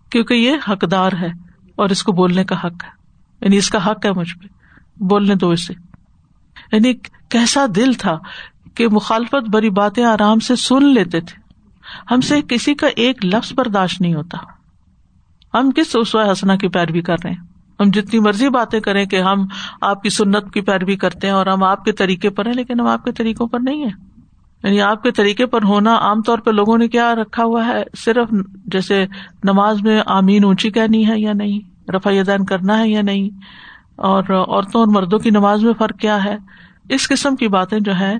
[0.09, 1.46] کیونکہ یہ حقدار ہے۔
[1.77, 2.89] اور اس کو بولنے کا حق ہے۔
[3.41, 4.47] یعنی اس کا حق ہے مجھ پہ۔
[5.03, 5.73] بولنے دو اسے۔
[6.71, 6.93] یعنی
[7.29, 8.17] کیسا دل تھا
[8.75, 11.41] کہ مخالفت بری باتیں آرام سے سن لیتے تھے۔
[12.11, 14.37] ہم سے کسی کا ایک لفظ برداشت نہیں ہوتا۔
[15.57, 17.41] ہم کس اسوا حسنا کی پیروی کر رہے ہیں؟
[17.79, 19.45] ہم جتنی مرضی باتیں کریں کہ ہم
[19.81, 22.79] آپ کی سنت کی پیروی کرتے ہیں اور ہم آپ کے طریقے پر ہیں، لیکن
[22.79, 24.06] ہم آپ کے طریقوں پر نہیں ہے
[24.63, 27.83] یعنی آپ کے طریقے پر ہونا عام طور پہ لوگوں نے کیا رکھا ہوا ہے؟
[27.97, 28.27] صرف
[28.65, 29.05] جیسے
[29.43, 33.29] نماز میں آمین اونچی کہنی ہے یا نہیں؟ رفا دین کرنا ہے یا نہیں؟
[33.95, 36.37] اور عورتوں اور مردوں کی نماز میں فرق کیا ہے؟
[36.89, 38.17] اس قسم کی باتیں جو ہے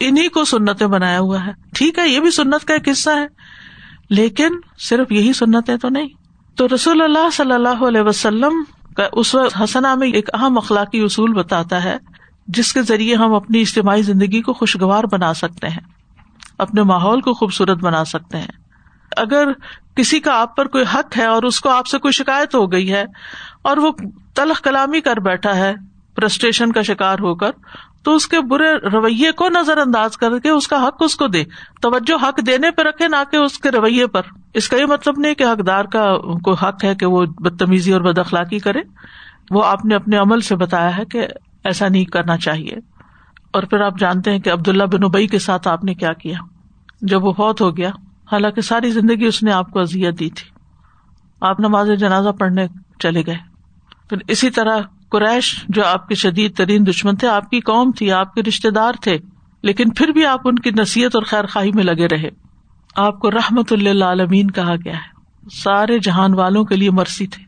[0.00, 3.26] انہیں کو سنتیں بنایا ہوا ہے۔ ٹھیک ہے، یہ بھی سنت کا ایک حصہ ہے،
[4.10, 6.08] لیکن صرف یہی سنتیں تو نہیں۔
[6.56, 8.52] تو رسول اللہ صلی اللہ علیہ وسلم
[8.96, 11.96] کا اس وقت حسنا میں ایک اہم اخلاقی اصول بتاتا ہے۔
[12.46, 15.80] جس کے ذریعے ہم اپنی اجتماعی زندگی کو خوشگوار بنا سکتے ہیں،
[16.58, 18.64] اپنے ماحول کو خوبصورت بنا سکتے ہیں۔
[19.16, 19.48] اگر
[19.96, 22.72] کسی کا آپ پر کوئی حق ہے اور اس کو آپ سے کوئی شکایت ہو
[22.72, 23.04] گئی ہے
[23.62, 23.90] اور وہ
[24.34, 25.74] تلخ کلامی کر بیٹھا ہے،
[26.16, 27.50] فرسٹریشن کا شکار ہو کر،
[28.02, 31.26] تو اس کے برے رویے کو نظر انداز کر کے اس کا حق اس کو
[31.26, 31.44] دے۔
[31.82, 34.22] توجہ حق دینے پہ رکھے، نہ کہ اس کے رویے پر۔
[34.54, 38.00] اس کا یہ مطلب نہیں کہ حقدار کا کوئی حق ہے کہ وہ بدتمیزی اور
[38.00, 38.80] بد اخلاقی کرے۔
[39.50, 41.26] وہ آپ نے اپنے عمل سے بتایا ہے کہ
[41.64, 42.72] ایسا نہیں کرنا چاہیے۔
[43.52, 46.38] اور پھر آپ جانتے ہیں کہ عبداللہ بن ابئی کے ساتھ آپ نے کیا کیا۔
[47.00, 47.90] جب وہ فوت ہو گیا،
[48.32, 50.50] حالانکہ ساری زندگی اس نے آپ کو ازیت دی تھی۔
[51.40, 52.66] آپ نماز جنازہ پڑھنے
[52.98, 53.36] چلے گئے۔
[54.08, 58.12] پھر اسی طرح قریش جو آپ کے شدید ترین دشمن تھے، آپ کی قوم تھی،
[58.12, 59.18] آپ کے رشتے دار تھے،
[59.62, 62.28] لیکن پھر بھی آپ ان کی نصیحت اور خیر خواہی میں لگے رہے۔
[62.96, 65.14] آپ کو رحمت اللہ عالمین کہا گیا ہے۔
[65.52, 67.44] سارے جہان والوں کے لیے مرسی تھے،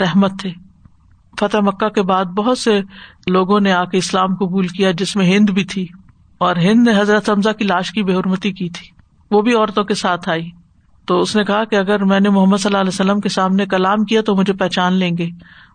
[0.00, 0.63] رحمت تھے۔
[1.40, 2.80] فتح مکہ کے بعد بہت سے
[3.26, 5.86] لوگوں نے آ کے اسلام قبول کیا، جس میں ہند بھی تھی۔
[6.38, 8.88] اور ہند نے حضرت حمزہ کی لاش کی بے حرمتی کی تھی۔
[9.30, 10.50] وہ بھی عورتوں کے ساتھ آئی۔
[11.06, 13.66] تو اس نے کہا کہ اگر میں نے محمد صلی اللہ علیہ وسلم کے سامنے
[13.66, 15.24] کلام کیا تو مجھے پہچان لیں گے۔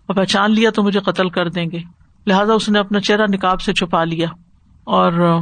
[0.05, 1.79] اور پہچان لیا تو مجھے قتل کر دیں گے۔
[2.27, 4.27] لہٰذا اس نے اپنا چہرہ نکاب سے چھپا لیا۔
[4.83, 5.39] اور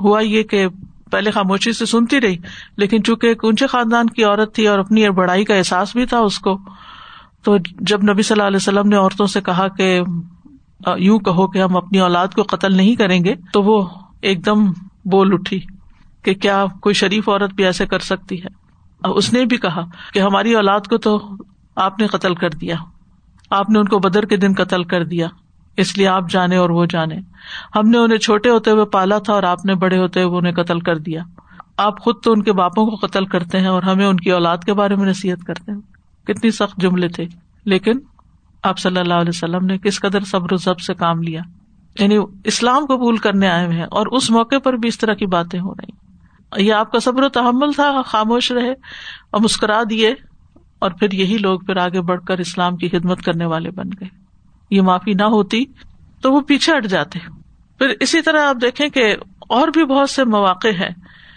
[0.00, 0.66] ہوا یہ کہ
[1.10, 2.36] پہلے خاموشی سے سنتی رہی،
[2.76, 6.18] لیکن چونکہ ایک اونچے خاندان کی عورت تھی اور اپنی بڑائی کا احساس بھی تھا
[6.18, 6.58] اس کو
[7.46, 10.00] تو جب نبی صلی اللہ علیہ وسلم نے عورتوں سے کہا کہ
[10.98, 13.82] یوں کہو کہ ہم اپنی اولاد کو قتل نہیں کریں گے، تو وہ
[14.22, 14.64] ایک دم
[15.04, 15.60] بول اٹھی
[16.22, 18.54] کہ کیا کوئی شریف عورت بھی ایسے کر سکتی ہے۔
[19.10, 19.82] اس نے بھی کہا
[20.14, 21.18] کہ ہماری اولاد کو تو
[21.76, 22.76] آپ نے قتل کر دیا،
[23.50, 25.28] آپ نے ان کو بدر کے دن قتل کر دیا،
[25.76, 27.16] اس لیے آپ جانے اور وہ جانے۔
[27.76, 30.52] ہم نے انہیں چھوٹے ہوتے ہوئے پالا تھا اور آپ نے بڑے ہوتے ہوئے انہیں
[30.54, 31.22] قتل کر دیا۔
[31.76, 34.64] آپ خود تو ان کے باپوں کو قتل کرتے ہیں اور ہمیں ان کی اولاد
[34.66, 35.80] کے بارے میں نصیحت کرتے ہیں۔
[36.26, 37.26] کتنی سخت جملے تھے۔
[37.64, 37.98] لیکن
[38.62, 41.40] آپ صلی اللہ علیہ وسلم نے کس قدر صبر و ضبط سے کام لیا۔
[41.98, 45.26] یعنی اسلام قبول کرنے آئے ہوئے ہیں اور اس موقع پر بھی اس طرح کی
[45.26, 46.06] باتیں ہو رہی
[46.66, 48.70] یہ آپ کا صبر و تحمل تھا، خاموش رہے
[49.30, 50.14] اور مسکرا دیے
[50.78, 54.08] اور پھر یہی لوگ پھر آگے بڑھ کر اسلام کی خدمت کرنے والے بن گئے۔
[54.70, 55.64] یہ معافی نہ ہوتی
[56.20, 57.18] تو وہ پیچھے ہٹ جاتے۔
[57.78, 60.90] پھر اسی طرح آپ دیکھیں کہ اور بھی بہت سے مواقع ہیں۔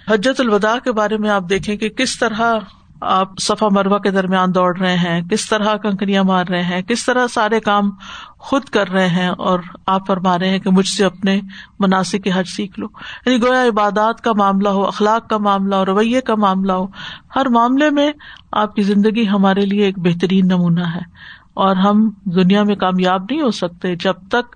[0.07, 2.59] حجت الوداع کے بارے میں آپ دیکھیں کہ کس طرح
[3.01, 7.05] آپ صفا مروا کے درمیان دوڑ رہے ہیں، کس طرح کنکریاں مار رہے ہیں، کس
[7.05, 7.89] طرح سارے کام
[8.37, 11.41] خود کر رہے ہیں اور آپ فرما رہے ہیں کہ مجھ سے اپنے
[11.79, 12.87] مناسب کے حج سیکھ لو۔
[13.25, 16.87] یعنی گویا عبادات کا معاملہ ہو، اخلاق کا معاملہ ہو، رویے کا معاملہ ہو،
[17.35, 18.11] ہر معاملے میں
[18.51, 23.41] آپ کی زندگی ہمارے لیے ایک بہترین نمونہ ہے۔ اور ہم دنیا میں کامیاب نہیں
[23.41, 24.55] ہو سکتے جب تک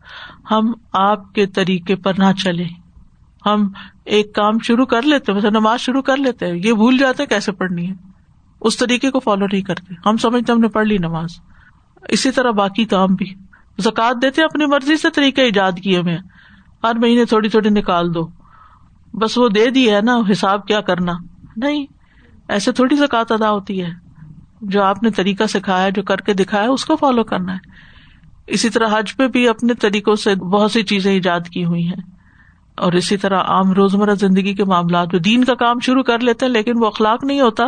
[0.51, 2.65] ہم آپ کے طریقے پر نہ چلے
[3.45, 3.69] ہم
[4.05, 7.89] ایک کام شروع کر لیتے مطلب نماز شروع کر لیتے، یہ بھول جاتے کیسے پڑھنی
[7.89, 8.12] ہے؟
[8.63, 11.29] اس طریقے کو فالو نہیں کرتے۔ ہم سمجھتے ہم نے پڑھ لی نماز۔
[12.09, 13.33] اسی طرح باقی کام بھی۔
[13.79, 16.17] زکات دیتے اپنی مرضی سے طریقے ایجاد کیے میں
[16.83, 18.27] ہر مہینے تھوڑی تھوڑی نکال دو۔
[19.13, 21.13] بس وہ دے دی ہے نا، حساب کیا کرنا۔
[21.57, 21.85] نہیں،
[22.47, 23.89] ایسے تھوڑی زکات ادا ہوتی ہے۔
[24.61, 27.57] جو آپ نے طریقہ سکھایا، جو کر کے دکھایا، اس کو فالو کرنا ہے۔
[28.47, 32.13] اسی طرح حج پہ بھی اپنے طریقوں سے بہت سی چیزیں ایجاد کی ہوئی ہیں۔
[32.77, 36.45] اور اسی طرح عام روزمرہ زندگی کے معاملات جو دین کا کام شروع کر لیتے
[36.45, 37.63] ہیں، لیکن وہ اخلاق نہیں ہوتا۔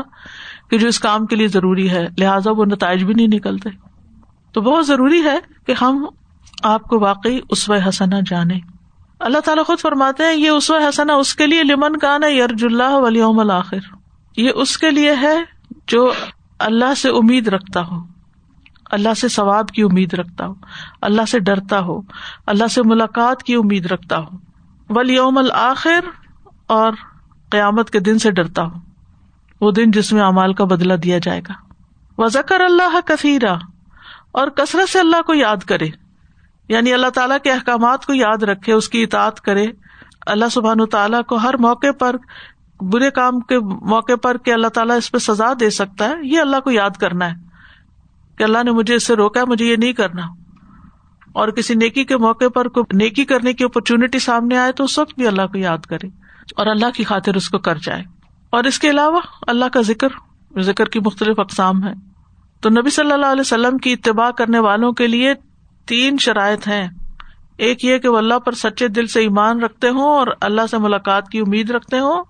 [0.76, 3.70] کہ جو اس کام کے لیے ضروری ہے، لہٰذا وہ نتائج بھی نہیں نکلتے۔
[4.52, 6.06] تو بہت ضروری ہے کہ ہم
[6.64, 8.54] آپ کو واقعی اسو حسنا جانے
[9.20, 12.92] اللہ تعالیٰ خود فرماتے ہیں، یہ اسو حسنا اس کے لیے لمن کان یرج اللہ
[12.92, 13.78] ولیوم الآخر
[14.38, 15.38] یہ اس کے لیے ہے
[15.88, 16.14] جو
[16.60, 17.96] اللہ سے امید رکھتا ہو۔
[18.92, 20.54] اللہ سے ثواب کی امید رکھتا ہو۔
[21.02, 22.02] اللہ سے ڈرتا ہو۔
[22.46, 24.38] اللہ سے ملاقات کی امید رکھتا ہو۔
[24.90, 26.00] ولیوم الآخر
[26.68, 26.94] اور
[27.50, 28.85] قیامت کے دن سے ڈرتا ہو۔
[29.62, 31.54] وہ دن جس میں امال کا بدلا دیا جائے گا۔
[32.18, 33.54] وہ زکر اللہ کثیرا
[34.32, 35.88] اور کثرت سے اللہ کو یاد کرے۔
[36.70, 39.68] یعنی اللہ تعالیٰ کے احکامات کو یاد رکھے، اس کی اطاعت کرے۔
[40.26, 42.16] اللہ سبحان تعالیٰ کو ہر موقع پر،
[42.82, 46.40] برے کام کے موقع پر کہ اللہ تعالیٰ اس پہ سزا دے سکتا ہے، یہ
[46.40, 47.36] اللہ کو یاد کرنا ہے۔
[48.38, 50.22] کہ اللہ نے مجھے اس سے روکا ہے، مجھے یہ نہیں کرنا۔
[51.34, 55.00] اور کسی نیکی کے موقع پر کوئی نیکی کرنے کی اپرچونٹی سامنے آئے تو اس
[55.00, 56.08] وقت بھی اللہ کو یاد کرے
[56.56, 58.04] اور اللہ کی خاطر اس کو کر جائے۔
[58.50, 60.08] اور اس کے علاوہ اللہ کا ذکر
[60.60, 61.94] ذکر کی مختلف اقسام ہے
[62.62, 65.34] تو نبی صلی اللہ علیہ وسلم کی اتباع کرنے والوں کے لیے
[65.86, 66.88] تین شرائط ہیں۔
[67.58, 70.78] ایک یہ کہ وہ اللہ پر سچے دل سے ایمان رکھتے ہوں اور اللہ سے
[70.78, 72.24] ملاقات کی امید رکھتے ہوں۔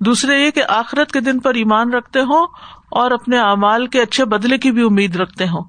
[0.00, 2.46] دوسرے یہ کہ آخرت کے دن پر ایمان رکھتے ہوں
[2.90, 5.64] اور اپنے اعمال کے اچھے بدلے کی بھی امید رکھتے ہوں۔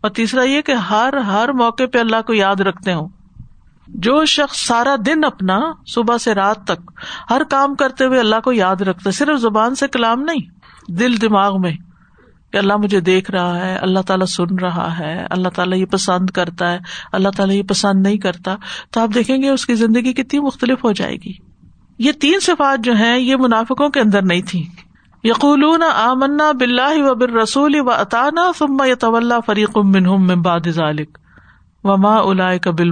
[0.00, 3.08] اور تیسرا یہ کہ ہر ہر موقع پہ اللہ کو یاد رکھتے ہوں۔
[3.88, 6.90] جو شخص سارا دن اپنا صبح سے رات تک
[7.30, 10.40] ہر کام کرتے ہوئے اللہ کو یاد رکھتا صرف زبان سے کلام نہیں،
[10.92, 11.72] دل دماغ میں
[12.52, 16.30] کہ اللہ مجھے دیکھ رہا ہے، اللہ تعالیٰ سن رہا ہے، اللہ تعالیٰ یہ پسند
[16.30, 16.78] کرتا ہے،
[17.12, 18.56] اللہ تعالیٰ یہ پسند نہیں کرتا۔
[18.90, 21.32] تو آپ دیکھیں گے اس کی زندگی کتنی مختلف ہو جائے گی۔
[21.98, 24.66] یہ تین صفات جو ہیں، یہ منافقوں کے اندر نہیں تھی
[25.24, 31.18] یقول آمنا بلّہ و بر رسول و اطانا فما یطول فریق من بعد ذالک
[31.84, 32.90] وما الا کبل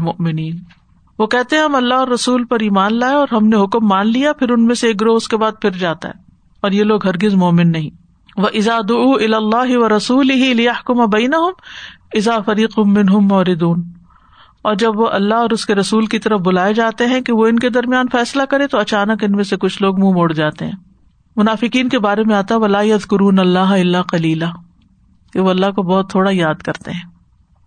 [1.22, 4.06] وہ کہتے ہیں ہم اللہ اور رسول پر ایمان لائے اور ہم نے حکم مان
[4.06, 6.12] لیا، پھر ان میں سے ایک گروہ اس کے بعد پھر جاتا ہے۔
[6.60, 7.90] اور یہ لوگ ہرگز مومن نہیں۔
[8.36, 11.34] وہ ازاد اللہ و رسول ہی لیاحکم بین
[12.14, 13.76] ازا فریق اور
[14.62, 17.46] اور جب وہ اللہ اور اس کے رسول کی طرف بلائے جاتے ہیں کہ وہ
[17.46, 20.64] ان کے درمیان فیصلہ کرے، تو اچانک ان میں سے کچھ لوگ منہ موڑ جاتے
[20.64, 20.72] ہیں۔
[21.36, 24.44] منافقین کے بارے میں آتا ولا قرون اللہ اللہ کلیلہ
[25.32, 27.11] کہ وہ اللہ کو بہت تھوڑا یاد کرتے ہیں۔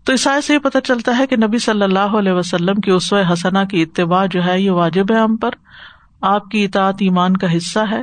[0.06, 3.18] تو عیسائی سے یہ پتہ چلتا ہے کہ نبی صلی اللہ علیہ وسلم کی اسو
[3.18, 5.50] حسنا کی اتباع جو ہے یہ واجب ہے ہم پر۔
[6.22, 8.02] آپ کی اطاعت ایمان کا حصہ ہے۔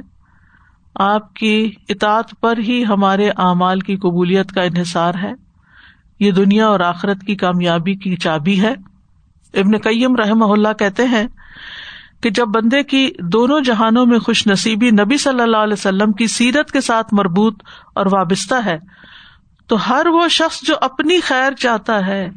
[0.95, 5.33] آپ کی اطاعت پر ہی ہمارے اعمال کی قبولیت کا انحصار ہے۔
[6.21, 8.75] یہ دنیا اور آخرت کی کامیابی کی چابی ہے۔
[9.55, 11.29] ابن قیم رحم اللہ کہتے ہیں
[12.21, 16.27] کہ جب بندے کی دونوں جہانوں میں خوش نصیبی نبی صلی اللہ علیہ وسلم کی
[16.27, 17.63] سیرت کے ساتھ مربوط
[17.95, 18.79] اور وابستہ ہے
[19.67, 22.31] تو ہر وہ شخص جو اپنی خیر چاہتا ہے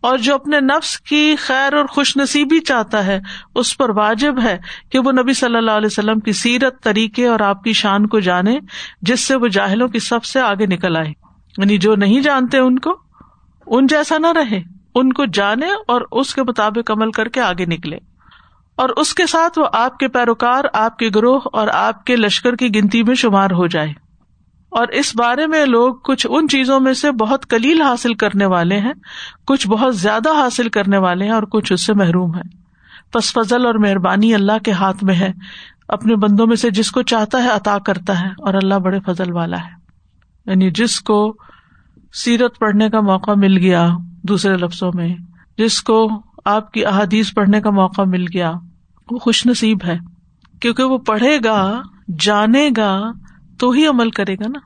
[0.00, 3.20] اور جو اپنے نفس کی خیر اور خوش نصیبی چاہتا ہے،
[3.54, 4.58] اس پر واجب ہے
[4.90, 8.18] کہ وہ نبی صلی اللہ علیہ وسلم کی سیرت، طریقے اور آپ کی شان کو
[8.18, 8.58] جانے،
[9.02, 11.08] جس سے وہ جاہلوں کی سب سے آگے نکل آئے۔
[11.58, 12.98] یعنی جو نہیں جانتے ان کو،
[13.66, 14.62] ان جیسا نہ رہے۔
[14.94, 17.96] ان کو جانے اور اس کے مطابق عمل کر کے آگے نکلے۔
[18.76, 22.54] اور اس کے ساتھ وہ آپ کے پیروکار، آپ کے گروہ اور آپ کے لشکر
[22.54, 24.05] کی گنتی میں شمار ہو جائے۔
[24.70, 28.80] اور اس بارے میں لوگ کچھ ان چیزوں میں سے بہت کلیل حاصل کرنے والے
[28.80, 28.92] ہیں،
[29.46, 32.66] کچھ بہت زیادہ حاصل کرنے والے ہیں اور کچھ اس سے محروم ہے
[33.12, 35.32] پس فضل اور مہربانی اللہ کے ہاتھ میں ہے۔
[35.88, 39.32] اپنے بندوں میں سے جس کو چاہتا ہے عطا کرتا ہے اور اللہ بڑے فضل
[39.32, 39.70] والا ہے۔
[40.46, 41.36] یعنی جس کو
[42.12, 43.88] سیرت پڑھنے کا موقع مل گیا
[44.22, 45.14] دوسرے لفظوں میں،
[45.58, 48.52] جس کو آپ کی احادیث پڑھنے کا موقع مل گیا،
[49.10, 49.98] وہ خوش نصیب ہے۔
[50.60, 51.82] کیونکہ وہ پڑھے گا،
[52.18, 53.12] جانے گا
[53.58, 54.58] تو ہی عمل کرے گا نا۔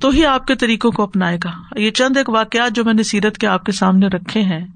[0.00, 3.02] تو ہی آپ کے طریقوں کو اپنائے گا۔ یہ چند ایک واقعات جو میں نے
[3.02, 4.66] سیرت کے آپ کے سامنے رکھے ہیں،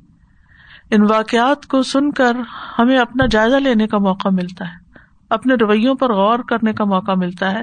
[0.91, 2.37] ان واقعات کو سن کر
[2.79, 4.99] ہمیں اپنا جائزہ لینے کا موقع ملتا ہے،
[5.31, 7.63] اپنے رویوں پر غور کرنے کا موقع ملتا ہے۔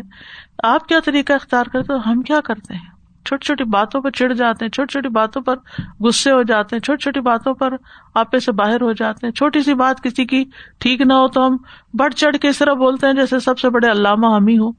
[0.63, 2.91] آپ کیا طریقہ اختیار کرتے ہم کیا کرتے ہیں؟
[3.25, 5.55] چھوٹی چھوٹی باتوں پر چڑ جاتے ہیں، چھوٹی چھوٹی باتوں پر
[5.99, 7.73] غصے ہو جاتے ہیں، چھوٹی چھوٹی باتوں پر
[8.15, 10.43] آپے سے باہر ہو جاتے ہیں۔ چھوٹی سی بات کسی کی
[10.79, 11.57] ٹھیک نہ ہو تو ہم
[11.93, 14.71] بڑھ چڑھ کے اس طرح بولتے ہیں جیسے سب سے بڑے علامہ ہم ہی ہوں۔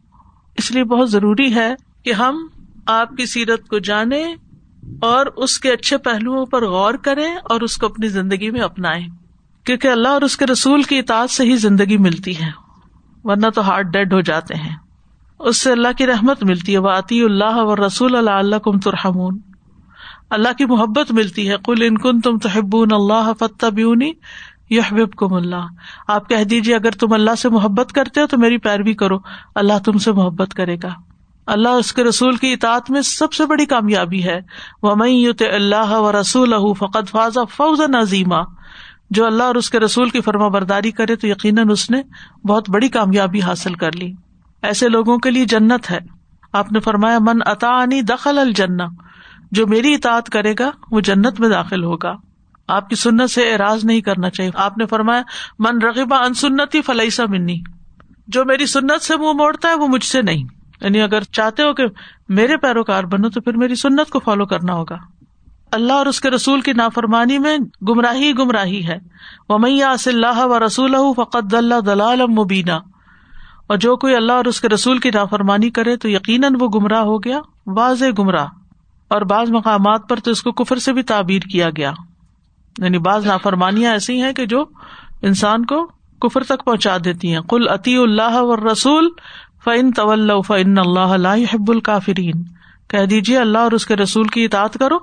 [0.57, 2.47] اس لیے بہت ضروری ہے کہ ہم
[2.87, 4.35] آپ کی سیرت کو جانے
[5.03, 9.09] اور اس کے اچھے پہلوؤں پر غور کریں اور اس کو اپنی زندگی میں اپنائیں۔
[9.65, 12.51] کیونکہ اللہ اور اس کے رسول کی اطاعت سے ہی زندگی ملتی ہے،
[13.25, 14.77] ورنہ تو ہارٹ ڈیڈ ہو جاتے ہیں۔
[15.39, 18.79] اس سے اللہ کی رحمت ملتی ہے۔ وہ آتی اللہ و رسول اللہ اللہ کم
[18.79, 19.39] ترحمون۔
[20.31, 24.13] اللہ کی محبت ملتی ہے۔ کل ان کن تم تحبون اللہ فتح بیونی
[24.73, 25.67] یحب کم اللہ۔
[26.09, 29.17] آپ کہہ دیجیے اگر تم اللہ سے محبت کرتے ہو تو میری پیروی کرو،
[29.55, 30.89] اللہ تم سے محبت کرے گا۔
[31.47, 34.41] اللہ اس کے رسول کی اطاعت میں سب سے بڑی کامیابی ہے۔
[34.83, 38.45] وہ یوت اللہ و رسول فقط فاض فوز نظیمہ
[39.11, 42.03] جو اللہ اور اس کے رسول کی فرما برداری کرے تو یقیناً اس نے
[42.49, 44.13] بہت بڑی کامیابی حاصل کر لی۔
[44.63, 45.99] ایسے لوگوں کے لیے جنت ہے۔
[46.53, 48.87] آپ نے فرمایا، من اتا دخل الجنا
[49.53, 52.13] جو میری اطاعت کرے گا، وہ جنت میں داخل ہوگا۔
[52.73, 55.23] آپ کی سنت سے اعراض نہیں کرنا چاہیے۔ آپ نے فرمایا،
[55.59, 57.61] من رغبا ان سنتی فلحسا منی۔
[58.27, 60.45] جو میری سنت سے منہ موڑتا ہے، وہ مجھ سے نہیں۔
[60.81, 61.85] یعنی اگر چاہتے ہو کہ
[62.29, 64.97] میرے پیروکار بنو، تو پھر میری سنت کو فالو کرنا ہوگا۔
[65.73, 67.59] اللہ اور اس کے رسول کی نافرمانی میں
[67.89, 68.99] گمراہی گمراہی ہے۔
[69.49, 72.79] وہ میاں اللہ و رسول فقط اللہ دلال مبینہ
[73.67, 77.03] اور جو کوئی اللہ اور اس کے رسول کی نافرمانی کرے، تو یقیناً وہ گمراہ
[77.03, 78.47] ہو گیا، واضح گمراہ۔
[79.09, 81.93] اور بعض مقامات پر تو اس کو کفر سے بھی تعبیر کیا گیا۔
[82.79, 84.65] یعنی بعض نافرمانیاں ایسی ہیں کہ جو
[85.23, 85.87] انسان کو
[86.21, 89.09] کفر تک پہنچا دیتی ہیں۔ کل عطی اللہ و رسول
[89.65, 92.43] فن طول فن اللہ حب الکافرین
[92.89, 94.99] کہہ دیجیے اللہ اور اس کے رسول کی اطاعت کرو۔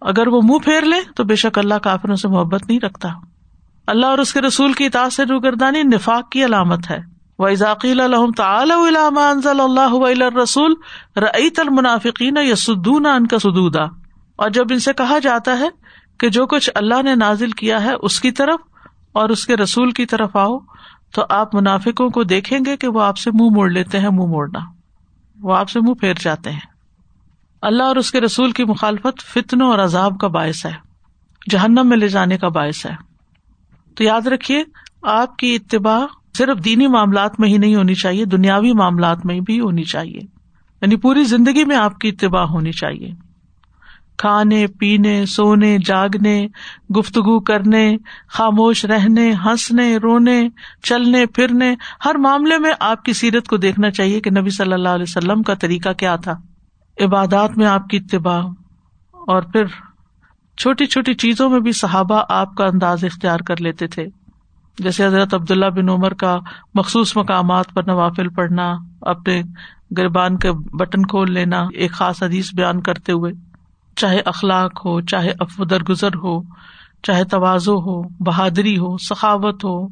[0.00, 3.08] اگر وہ منہ پھیر لے تو بے شک اللہ کافروں سے محبت نہیں رکھتا۔
[3.86, 6.98] اللہ اور اس کے رسول کی اطاعت سے روگردانی نفاق کی علامت ہے۔
[7.38, 8.86] و ذاکیل الحم تعلیٰ
[9.44, 10.74] اللہ رسول
[11.16, 13.82] رعیت المنافقین یسدون ان کا سدودا۔
[14.36, 15.68] اور جب ان سے کہا جاتا ہے
[16.20, 18.60] کہ جو کچھ اللہ نے نازل کیا ہے اس کی طرف
[19.12, 20.58] اور اس کے رسول کی طرف آؤ،
[21.14, 24.26] تو آپ منافقوں کو دیکھیں گے کہ وہ آپ سے منہ موڑ لیتے ہیں، منہ
[24.26, 24.58] موڑنا۔
[25.40, 26.60] وہ آپ سے منہ پھیر جاتے ہیں۔
[27.62, 30.72] اللہ اور اس کے رسول کی مخالفت فتنوں اور عذاب کا باعث ہے۔
[31.50, 32.94] جہنم میں لے جانے کا باعث ہے۔
[33.96, 34.64] تو یاد رکھیے،
[35.02, 36.06] آپ کی اتباع
[36.38, 40.18] صرف دینی معاملات میں ہی نہیں ہونی چاہیے، دنیاوی معاملات میں بھی ہونی چاہیے۔
[40.82, 43.29] یعنی پوری زندگی میں آپ کی اتباع ہونی چاہیے۔
[44.20, 46.46] کھانے، پینے، سونے، جاگنے،
[46.98, 47.96] گفتگو کرنے،
[48.28, 50.48] خاموش رہنے، ہنسنے، رونے،
[50.82, 54.88] چلنے، پھرنے، ہر معاملے میں آپ کی سیرت کو دیکھنا چاہیے کہ نبی صلی اللہ
[54.88, 56.32] علیہ وسلم کا طریقہ کیا تھا۔
[57.00, 58.40] عبادات میں آپ کی اتباع
[59.12, 59.64] اور پھر
[60.56, 64.06] چھوٹی چھوٹی چیزوں میں بھی صحابہ آپ کا انداز اختیار کر لیتے تھے۔
[64.78, 66.38] جیسے حضرت عبداللہ بن عمر کا
[66.74, 69.42] مخصوص مقامات پر نوافل پڑھنا، اپنے
[69.98, 73.49] گربان کے بٹن کھول لینا، ایک خاص حدیث بیان کرتے ہوئے۔
[74.00, 76.42] چاہے اخلاق ہو، چاہے افدر گزر ہو،
[77.02, 79.88] چاہے توازو ہو، بہادری ہو، سخاوت ہو،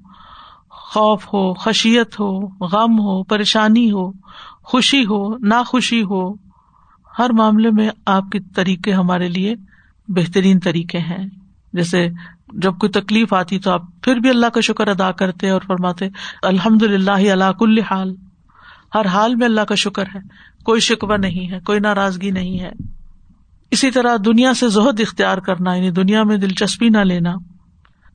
[0.71, 4.11] خوف ہو، خشیت ہو، غم ہو، پریشانی ہو،
[4.63, 6.33] خوشی ہو، ناخوشی ہو،
[7.19, 9.55] ہر معاملے میں آپ کے طریقے ہمارے لیے
[10.09, 11.27] بہترین طریقے ہیں۔
[11.73, 12.09] جیسے
[12.53, 16.09] جب کوئی تکلیف آتی تو آپ پھر بھی اللہ کا شکر ادا کرتے اور فرماتے
[16.43, 18.15] الحمد للہ اللہ کل حال۔
[18.95, 20.21] ہر حال میں اللہ کا شکر ہے،
[20.65, 22.71] کوئی شکوہ نہیں ہے، کوئی ناراضگی نہیں ہے۔
[23.71, 27.35] اسی طرح دنیا سے زہد اختیار کرنا یعنی دنیا میں دلچسپی نہ لینا،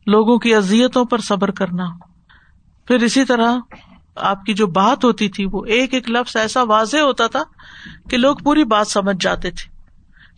[0.08, 1.86] لوگوں کی اذیتوں پر صبر کرنا۔
[2.88, 3.56] پھر اسی طرح
[4.16, 7.44] آپ کی جو بات ہوتی تھی، وہ ایک ایک لفظ ایسا واضح ہوتا تھا
[8.10, 9.74] کہ لوگ پوری بات سمجھ جاتے تھے۔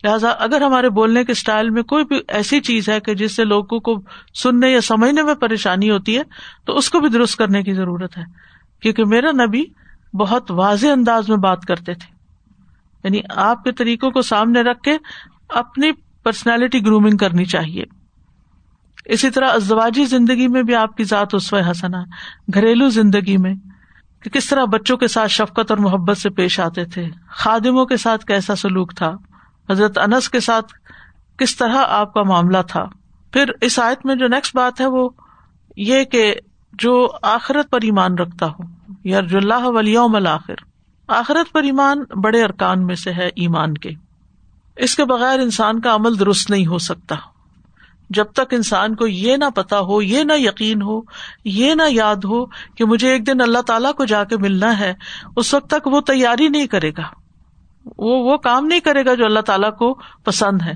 [0.04, 3.44] لہٰذا اگر ہمارے بولنے کے اسٹائل میں کوئی بھی ایسی چیز ہے کہ جس سے
[3.44, 3.94] لوگوں کو
[4.34, 6.22] سننے یا سمجھنے میں پریشانی ہوتی ہے،
[6.66, 8.22] تو اس کو بھی درست کرنے کی ضرورت ہے۔
[8.82, 9.64] کیونکہ میرا نبی
[10.14, 12.15] بہت واضح انداز میں بات کرتے تھے۔
[13.06, 14.98] یعنی آپ کے طریقوں کو سامنے رکھ کے
[15.48, 15.92] اپنی
[16.22, 17.84] پرسنالٹی گرومنگ کرنی چاہیے۔
[19.04, 22.04] اسی طرح ازدواجی زندگی میں بھی آپ کی ذات اسو حسنا
[22.54, 23.54] گھریلو زندگی میں
[24.22, 27.96] کہ کس طرح بچوں کے ساتھ شفقت اور محبت سے پیش آتے تھے۔ خادموں کے
[27.96, 29.16] ساتھ کیسا سلوک تھا۔
[29.70, 30.72] حضرت انس کے ساتھ
[31.38, 32.84] کس طرح آپ کا معاملہ تھا۔
[33.32, 35.08] پھر اس آیت میں جو نیکسٹ بات ہے وہ
[35.76, 36.34] یہ کہ
[36.72, 38.62] جو آخرت پر ایمان رکھتا ہو
[39.04, 40.75] یا اللہ ولیوم الآخر۔
[41.08, 43.90] آخرت پر ایمان بڑے ارکان میں سے ہے ایمان کے۔
[44.76, 47.14] اس کے بغیر انسان کا عمل درست نہیں ہو سکتا۔
[48.10, 51.00] جب تک انسان کو یہ نہ پتا ہو، یہ نہ یقین ہو،
[51.44, 54.94] یہ نہ یاد ہو کہ مجھے ایک دن اللہ تعالیٰ کو جا کے ملنا ہے،
[55.36, 57.02] اس وقت تک وہ تیاری نہیں کرے گا۔
[57.98, 60.72] وہ وہ کام نہیں کرے گا جو اللہ تعالیٰ کو پسند ہے۔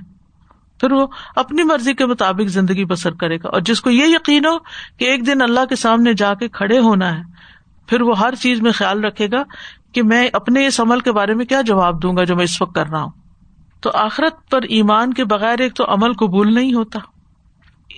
[0.81, 4.47] پھر وہ اپنی مرضی کے مطابق زندگی بسر کرے گا۔ اور جس کو یہ یقین
[4.47, 4.59] ہو
[4.97, 7.23] کہ ایک دن اللہ کے سامنے جا کے کھڑے ہونا ہے،
[7.87, 9.43] پھر وہ ہر چیز میں خیال رکھے گا
[9.93, 12.63] کہ میں اپنے اس عمل کے بارے میں کیا جواب دوں گا جو میں اس
[12.63, 13.11] وقت کر رہا ہوں؟
[13.81, 16.99] تو آخرت پر ایمان کے بغیر ایک تو عمل قبول نہیں ہوتا،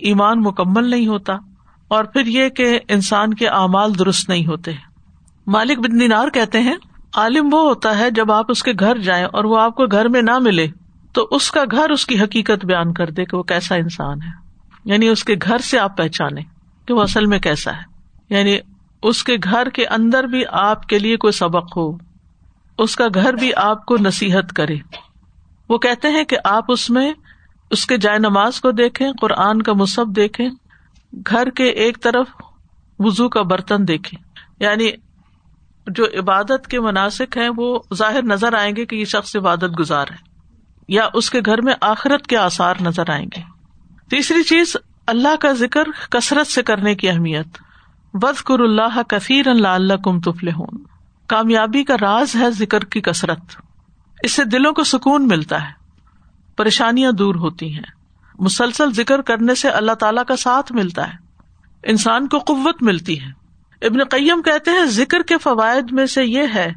[0.01, 1.33] ایمان مکمل نہیں ہوتا،
[1.89, 4.73] اور پھر یہ کہ انسان کے اعمال درست نہیں ہوتے۔
[5.47, 6.75] مالک بن دینار کہتے ہیں،
[7.15, 10.09] عالم وہ ہوتا ہے جب آپ اس کے گھر جائیں اور وہ آپ کو گھر
[10.09, 10.67] میں نہ ملے،
[11.13, 14.43] تو اس کا گھر اس کی حقیقت بیان کر دے کہ وہ کیسا انسان ہے۔
[14.85, 16.41] یعنی اس کے گھر سے آپ پہچانے
[16.87, 17.93] کہ وہ اصل میں کیسا ہے۔
[18.31, 18.59] یعنی
[19.03, 21.97] اس کے گھر کے اندر بھی آپ کے لیے کوئی سبق ہو،
[22.79, 24.77] اس کا گھر بھی آپ کو نصیحت کرے۔
[25.69, 27.13] وہ کہتے ہیں کہ آپ اس میں
[27.71, 30.49] اس کے جائے نماز کو دیکھیں، قرآن کا مصحف دیکھیں،
[31.31, 32.27] گھر کے ایک طرف
[32.99, 34.25] وزو کا برتن دیکھیں۔
[34.61, 34.91] یعنی
[35.87, 40.07] جو عبادت کے مناسب ہیں، وہ ظاہر نظر آئیں گے کہ یہ شخص عبادت گزار
[40.11, 40.33] ہے۔
[40.89, 43.41] یا اس کے گھر میں آخرت کے آثار نظر آئیں گے۔
[44.11, 47.47] تیسری چیز، اللہ کا ذکر کثرت سے کرنے کی اہمیت۔
[48.15, 50.79] بد اللہ کثیر اللہ اللہ کم تفل ہوں
[51.27, 53.41] کامیابی کا راز ہے ذکر کی کثرت۔
[54.23, 55.73] اس سے دلوں کو سکون ملتا ہے۔
[56.57, 57.83] پریشانیاں دور ہوتی ہیں۔
[58.39, 61.19] مسلسل ذکر کرنے سے اللہ تعالی کا ساتھ ملتا ہے۔
[61.83, 63.31] انسان کو قوت ملتی ہے۔
[63.87, 66.73] ابن قیم کہتے ہیں ذکر کے فوائد میں سے یہ ہے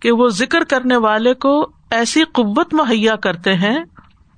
[0.00, 3.78] کہ وہ ذکر کرنے والے کو ایسی قوت مہیا کرتے ہیں،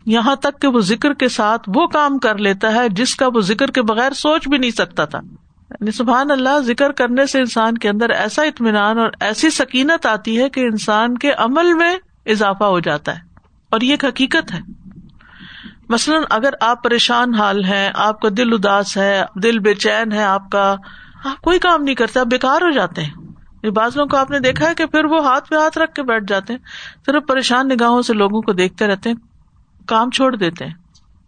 [0.07, 3.40] یہاں تک کہ وہ ذکر کے ساتھ وہ کام کر لیتا ہے جس کا وہ
[3.40, 5.20] ذکر کے بغیر سوچ بھی نہیں سکتا تھا۔
[5.70, 10.40] یعنی سبحان اللہ، ذکر کرنے سے انسان کے اندر ایسا اطمینان اور ایسی سکینت آتی
[10.40, 13.20] ہے کہ انسان کے عمل میں اضافہ ہو جاتا ہے۔
[13.70, 14.61] اور یہ ایک حقیقت ہے۔
[15.88, 20.22] مثلاً اگر آپ پریشان حال ہے آپ کا دل اداس ہے، دل بے چین ہے،
[20.22, 20.76] آپ کا
[21.24, 23.14] آپ کوئی کام نہیں کرتے آپ بےکار ہو جاتے ہیں۔
[23.70, 26.02] بعض لوگوں کو آپ نے دیکھا ہے کہ پھر وہ ہاتھ پہ ہاتھ رکھ کے
[26.02, 26.61] بیٹھ جاتے ہیں
[27.07, 29.16] صرف پریشان نگاہوں سے لوگوں کو دیکھتے رہتے ہیں،
[29.87, 30.74] کام چھوڑ دیتے ہیں،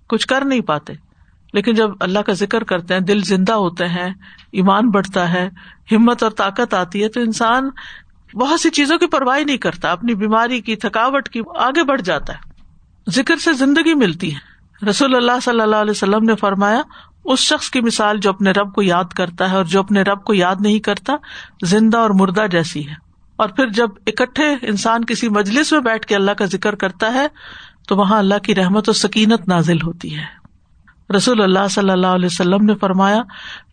[0.08, 1.09] کچھ کر نہیں پاتے۔
[1.52, 4.10] لیکن جب اللہ کا ذکر کرتے ہیں، دل زندہ ہوتے ہیں،
[4.52, 5.48] ایمان بڑھتا ہے،
[5.92, 7.70] ہمت اور طاقت آتی ہے، تو انسان
[8.34, 12.32] بہت سی چیزوں کی پرواہ نہیں کرتا، اپنی بیماری کی، تھکاوٹ کی، آگے بڑھ جاتا
[12.32, 12.50] ہے۔
[13.10, 14.50] ذکر سے زندگی ملتی ہے۔
[14.86, 16.82] رسول اللہ صلی اللہ علیہ وسلم نے فرمایا،
[17.24, 20.24] اس شخص کی مثال جو اپنے رب کو یاد کرتا ہے اور جو اپنے رب
[20.24, 21.14] کو یاد نہیں کرتا،
[21.64, 22.94] زندہ اور مردہ جیسی ہے۔
[23.36, 27.26] اور پھر جب اکٹھے انسان کسی مجلس میں بیٹھ کے اللہ کا ذکر کرتا ہے،
[27.88, 30.39] تو وہاں اللہ کی رحمت و سکینت نازل ہوتی ہے۔
[31.16, 33.22] رسول اللہ صلی اللہ علیہ وسلم نے فرمایا،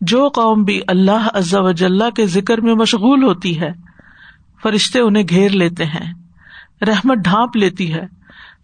[0.00, 3.72] جو قوم بھی اللہ عزا وجاللہ کے ذکر میں مشغول ہوتی ہے،
[4.62, 6.12] فرشتے انہیں گھیر لیتے ہیں،
[6.82, 8.06] رحمت ڈھانپ لیتی ہے،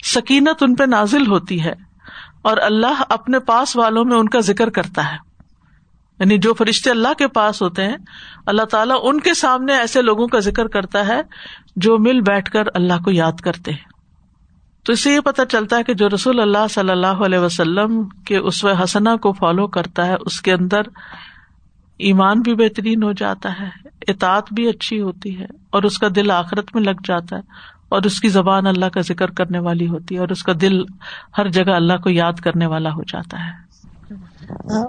[0.04, 1.72] سکینت ان پہ نازل ہوتی ہے،
[2.42, 5.16] اور اللہ اپنے پاس والوں میں ان کا ذکر کرتا ہے۔
[6.20, 7.96] یعنی جو فرشتے اللہ کے پاس ہوتے ہیں،
[8.46, 11.20] اللہ تعالیٰ ان کے سامنے ایسے لوگوں کا ذکر کرتا ہے
[11.76, 13.93] جو مل بیٹھ کر اللہ کو یاد کرتے ہیں۔
[14.86, 18.02] تو اس سے یہ پتا چلتا ہے کہ جو رسول اللہ صلی اللہ علیہ وسلم
[18.26, 20.82] کے اس حسنا کو فالو کرتا ہے، اس کے اندر
[22.00, 23.68] ایمان بھی بہترین ہو جاتا ہے،
[24.08, 27.42] اطاعت بھی اچھی ہوتی ہے، اور اس کا دل آخرت میں لگ جاتا ہے،
[27.88, 30.82] اور اس کی زبان اللہ کا ذکر کرنے والی ہوتی ہے، اور اس کا دل
[31.38, 33.52] ہر جگہ اللہ کو یاد کرنے والا ہو جاتا ہے۔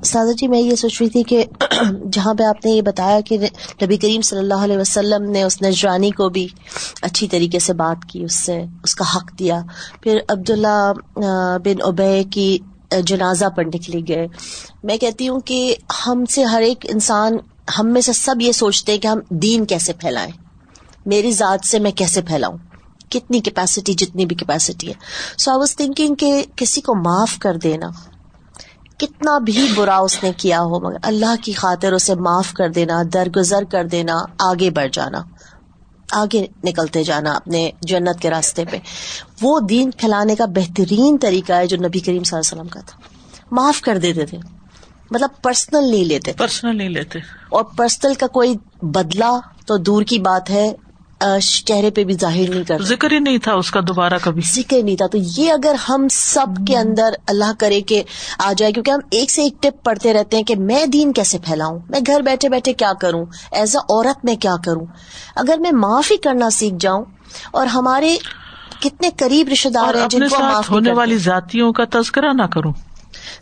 [0.03, 1.45] سادہ جی میں یہ سوچ رہی تھی کہ
[2.11, 3.37] جہاں پہ آپ نے یہ بتایا کہ
[3.83, 6.47] نبی کریم صلی اللہ علیہ وسلم نے اس نجرانی کو بھی
[7.01, 9.61] اچھی طریقے سے بات کی، اس سے اس کا حق دیا۔
[10.01, 10.93] پھر عبداللہ
[11.65, 12.57] بن ابے کی
[13.03, 14.27] جنازہ پڑھنے کے لیے گئے۔
[14.83, 15.75] میں کہتی ہوں کہ
[16.07, 17.33] ہم سے ہر ایک انسان،
[17.79, 20.31] ہم میں سے سب یہ سوچتے ہیں کہ ہم دین کیسے پھیلائیں۔
[21.05, 22.57] میری ذات سے میں کیسے پھیلاؤں؟
[23.09, 24.93] کتنی کیپیسٹی، جتنی بھی کیپیسٹی ہے۔
[25.37, 27.87] سو آئی واز تھنکنگ کہ کسی کو معاف کر دینا
[28.97, 33.01] کتنا بھی برا اس نے کیا ہو مگر اللہ کی خاطر اسے معاف کر دینا
[33.13, 35.23] درگزر کر دینا آگے بڑھ جانا
[36.11, 38.77] آگے نکلتے جانا اپنے جنت کے راستے پہ۔
[39.41, 42.79] وہ دین پھیلانے کا بہترین طریقہ ہے جو نبی کریم صلی اللہ علیہ وسلم کا
[42.85, 42.99] تھا۔
[43.51, 44.37] معاف کر دیتے تھے۔
[45.11, 47.19] مطلب پرسنل نہیں لیتے۔ پرسنل نہیں لیتے۔
[47.49, 50.73] اور پرسنل کا کوئی بدلا تو دور کی بات ہے۔
[51.65, 54.83] چہرے پہ بھی ظاہر نہیں کر ذکر ہی نہیں تھا اس کا دوبارہ کبھی۔ ذکر
[54.83, 58.03] نہیں تھا۔ تو یہ اگر ہم سب کے اندر اللہ کرے کہ
[58.39, 61.37] آ جائے کیونکہ ہم ایک سے ایک ٹپ پڑھتے رہتے ہیں کہ میں دین کیسے
[61.37, 64.85] پھیلاؤں؟ میں گھر بیٹھے بیٹھے کیا کروں؟ ایز اے عورت میں کیا کروں؟
[65.35, 67.05] اگر میں معاف ہی کرنا سیکھ جاؤں
[67.51, 68.17] اور ہمارے
[68.79, 72.73] کتنے قریب رشتے دار ہیں جن کو معاف ہونے والی ذاتیوں کا تذکرہ نہ کروں۔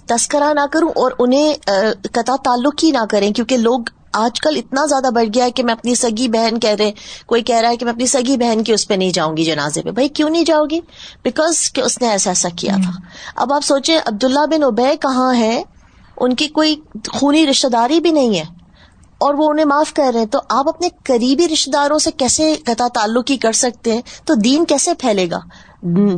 [0.06, 1.54] تذکرہ نہ کروں اور انہیں
[2.12, 3.80] قطع تعلق ہی نہ کریں کیونکہ لوگ
[4.14, 6.92] آج کل اتنا زیادہ بڑھ گیا ہے کہ میں اپنی سگی بہن کہہ رہے
[7.26, 9.44] کوئی کہہ رہا ہے کہ میں اپنی سگی بہن کی اس پہ نہیں جاؤں گی
[9.44, 10.80] جنازے پہ۔ بھائی کیوں نہیں جاؤ گی؟
[11.24, 12.92] بیکاز کہ اس نے ایسا ایسا کیا تھا۔
[13.36, 15.64] اب آپ سوچیں عبداللہ بن اوبے کہاں ہے
[16.18, 16.76] ان کی کوئی
[17.08, 18.63] خونی رشتے داری بھی نہیں ہے۔
[19.24, 22.54] اور وہ انہیں معاف کر رہے ہیں، تو آپ اپنے قریبی رشتے داروں سے کیسے
[22.66, 25.40] قطع تعلق ہی کر سکتے ہیں؟ تو دین کیسے پھیلے گا؟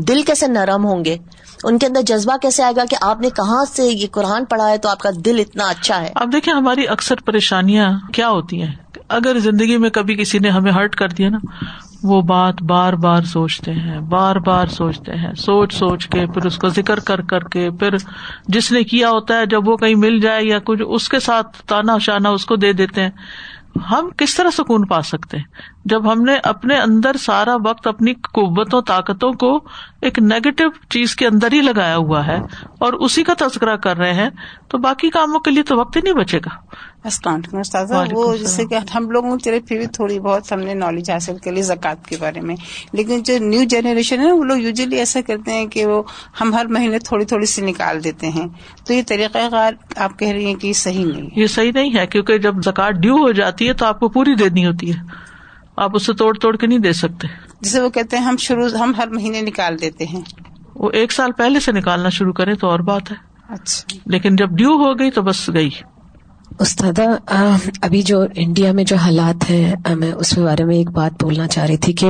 [0.08, 1.18] دل کیسے نرم ہوں گے؟
[1.64, 4.70] ان کے اندر جذبہ کیسے آئے گا کہ آپ نے کہاں سے یہ قرآن پڑھا
[4.70, 8.62] ہے تو آپ کا دل اتنا اچھا ہے؟ اب دیکھیں ہماری اکثر پریشانیاں کیا ہوتی
[8.62, 8.74] ہیں؟
[9.10, 11.38] اگر زندگی میں کبھی کسی نے ہمیں ہرٹ کر دیا نا
[12.06, 16.58] وہ بات بار بار سوچتے ہیں، بار بار سوچتے ہیں، سوچ سوچ کے، پھر اس
[16.58, 17.95] کو ذکر کر کر کے، پھر
[18.47, 21.62] جس نے کیا ہوتا ہے، جب وہ کہیں مل جائے یا کچھ اس کے ساتھ
[21.66, 23.10] تانا شانا اس کو دے دیتے ہیں۔
[23.91, 25.43] ہم کس طرح سکون پا سکتے ہیں؟
[25.86, 29.64] جب ہم نے اپنے اندر سارا وقت اپنی قوتوں، طاقتوں کو
[30.01, 32.38] ایک نیگیٹو چیز کے اندر ہی لگایا ہوا ہے
[32.80, 34.30] اور اسی کا تذکرہ کر رہے ہیں،
[34.68, 36.56] تو باقی کاموں کے لیے تو وقت ہی نہیں بچے گا۔
[38.12, 41.51] وہ جیسے کہ ہم لوگوں چلے پھر بھی تھوڑی بہت ہم نے نالج حاصل کر
[41.51, 42.56] لی زکوٰۃ کے بارے میں۔
[42.93, 46.03] لیکن جو نیو جنریشن ہے وہ لوگ یوزلی ایسا کرتے ہیں کہ وہ
[46.41, 48.47] ہم ہر مہینے تھوڑی تھوڑی سی نکال دیتے ہیں۔
[48.88, 51.97] تو یہ طریقہ کار آپ کہہ رہی ہیں کہ یہ صحیح نہیں یہ صحیح نہیں
[51.97, 54.99] ہے کیونکہ جب زکات ڈیو ہو جاتی ہے تو آپ کو پوری دینی ہوتی ہے۔
[55.78, 57.28] آپ اسے توڑ توڑ کے نہیں دے سکتے۔
[57.62, 60.22] جسے وہ کہتے ہیں ہم شروع ہم ہر مہینے نکال دیتے ہیں۔
[60.76, 63.16] وہ ایک سال پہلے سے نکالنا شروع کرے تو اور بات ہے۔
[63.49, 65.70] اچھا۔ لیکن جب ڈیو ہو گئی تو بس گئی۔
[66.60, 66.99] استاد
[67.82, 71.47] ابھی جو انڈیا میں جو حالات ہیں میں اس کے بارے میں ایک بات بولنا
[71.47, 72.10] چاہ رہی تھی کہ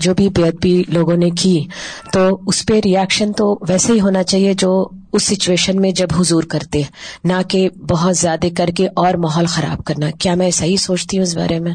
[0.00, 1.66] جو بھی بے ادبی لوگوں نے کی،
[2.12, 6.42] تو اس پہ ریئیکشن تو ویسے ہی ہونا چاہیے جو اس سچویشن میں جب حضور
[6.42, 6.82] کرتے،
[7.24, 11.22] نہ کہ بہت زیادہ کر کے اور ماحول خراب کرنا۔ کیا میں صحیح سوچتی ہوں
[11.22, 11.72] اس بارے میں؟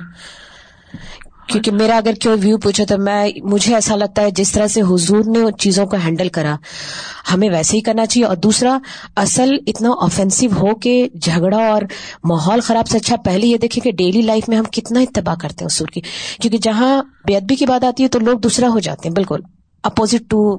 [1.52, 4.82] کیونکہ میرا اگر کوئی ویو پوچھا تو میں مجھے ایسا لگتا ہے جس طرح سے
[4.82, 6.56] حضور نے ان چیزوں کو ہینڈل کرا
[7.34, 8.78] ہمیں ویسے ہی کرنا چاہیے۔ اور دوسرا
[9.16, 11.82] اصل اتنا آفینسو ہو کے جھگڑا اور
[12.24, 15.56] ماحول خراب سے اچھا پہلے یہ دیکھیں کہ ڈیلی لائف میں ہم کتنا اتباہ کرتے
[15.62, 16.02] ہیں اصول کی۔
[16.42, 19.40] کیونکہ جہاں بے ادبی کی بات آتی ہے تو لوگ دوسرا ہو جاتے ہیں بالکل۔
[19.84, 20.58] اپوزٹ ٹو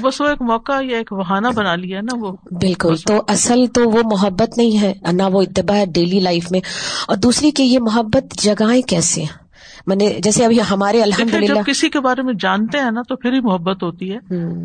[0.00, 3.90] بس وہ ایک موقع یا ایک بہانا بنا لیا نا وہ۔ بالکل۔ تو اصل تو
[3.90, 6.60] وہ محبت نہیں ہے نہ وہ اتباع ہے ڈیلی لائف میں۔
[7.08, 9.41] اور دوسری کہ یہ محبت جگہیں کیسے ہیں؟
[9.88, 13.32] نے جیسے ابھی ہمارے الحمد للہ کسی کے بارے میں جانتے ہیں نا تو پھر
[13.32, 14.18] ہی محبت ہوتی ہے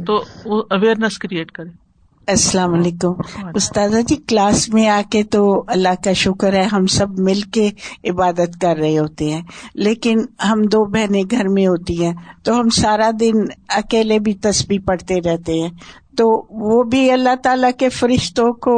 [0.06, 1.88] تو وہ اویئرنیس کریٹ کرے۔
[2.28, 3.14] السلام علیکم۔
[3.56, 7.70] استاذہ جی کلاس میں آ کے تو اللہ کا شکر ہے ہم سب مل کے
[8.10, 9.42] عبادت کر رہے ہوتے ہیں۔
[9.74, 12.14] لیکن ہم دو بہنیں گھر میں ہوتی ہیں
[12.44, 13.34] تو ہم سارا دن
[13.70, 15.70] اکیلے بھی تسبیح پڑھتے رہتے ہیں۔
[16.18, 18.74] تو وہ بھی اللہ تعالیٰ کے فرشتوں کو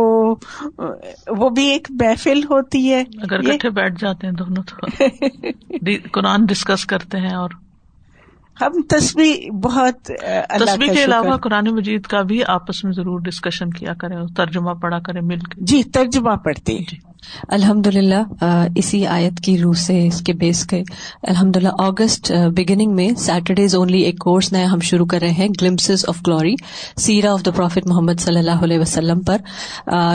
[1.37, 4.75] وہ بھی ایک محفل ہوتی ہے۔ اگر کٹھے بیٹھ جاتے ہیں دونوں تو
[6.11, 7.49] قرآن ڈسکس کرتے ہیں اور
[8.61, 10.03] ہم تصویر بہت
[10.59, 14.99] تصویر کے علاوہ قرآن مجید کا بھی آپس میں ضرور ڈسکشن کیا کریں ترجمہ پڑھا
[14.99, 16.97] کریں مل کے۔ جی ترجمہ پڑھتے جی۔
[17.47, 18.45] الحمد للہ
[18.75, 20.81] اسی آیت کی روح سے اس کے بیس کے۔
[21.23, 25.47] الحمد للہ اگست بگننگ میں سیٹرڈیز اونلی ایک کورس نیا ہم شروع کر رہے ہیں
[25.61, 26.53] گلمسز آف گلوری
[26.97, 29.37] سیرا آف دا پروفیٹ محمد صلی اللہ علیہ وسلم پر۔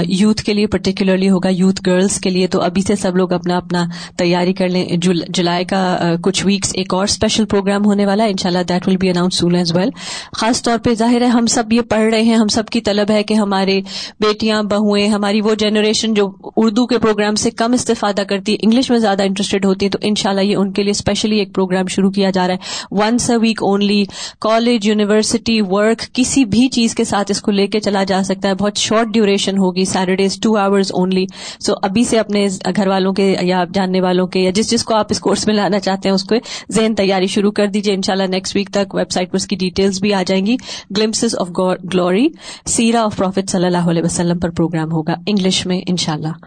[0.08, 3.56] یوتھ کے لیے پرٹیکولرلی ہوگا یوتھ گرلس کے لیے تو ابھی سے سب لوگ اپنا
[3.56, 3.84] اپنا
[4.18, 5.82] تیاری کر لیں۔ جولائی کا
[6.22, 9.08] کچھ ویکس ایک اور اسپیشل پروگرام ہونے والا ہے۔ ان شاء اللہ that will be
[9.10, 9.90] announce soon as well
[10.36, 13.10] خاص طور پہ ظاہر ہے ہم سب یہ پڑھ رہے ہیں، ہم سب کی طلب
[13.10, 13.80] ہے کہ ہمارے
[14.20, 18.90] بیٹیاں بہویں ہماری وہ جنریشن جو اردو کے پروگرام سے کم استفادہ کرتی ہے انگلش
[18.90, 21.54] میں زیادہ انٹرسٹیڈ ہوتی ہے تو ان شاء اللہ یہ ان کے لیے اسپیشلی ایک
[21.54, 24.04] پروگرام شروع کیا جا رہا ہے۔ Once a week only
[24.40, 28.48] college university work کسی بھی چیز کے ساتھ اس کو لے کے چلا جا سکتا
[28.48, 31.24] ہے۔ بہت شارٹ ڈیوریشن ہوگی Saturdays two hours only
[31.60, 34.94] so ابھی سے اپنے گھر والوں کے یا جاننے والوں کے یا جس جس کو
[34.94, 36.34] آپ اس کورس میں لانا چاہتے ہیں، اس کو
[36.72, 39.46] ذہن تیاری شروع کر دیجیے ان شاء اللہ نیکسٹ ویک تک ویب سائٹ پر اس
[39.46, 40.56] کی ڈیٹیلس بھی آ جائیں گی.
[40.96, 42.28] گلمسز آف گلوری
[42.66, 45.14] سیرا آف پروفیٹ صلی اللہ علیہ وسلم پر پروگرام ہوگا.
[45.26, 46.44] انگلش میں ان شاء اللہ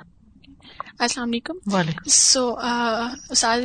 [0.99, 2.51] السلام علیکم سو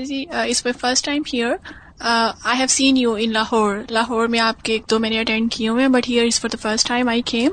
[0.05, 1.55] جی اس میں first time here
[2.01, 5.53] I have seen you in Lahore Lahore میں آپ کے ایک دو میں نے اٹینڈ
[5.53, 7.51] کیے ہوئے but here is for the first time I came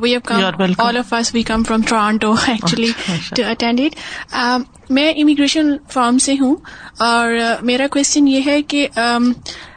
[0.00, 2.90] we have come all of us we come from Toronto actually
[3.36, 6.54] to attend it میں immigration form سے ہوں
[7.00, 8.88] اور میرا کوشچن یہ ہے کہ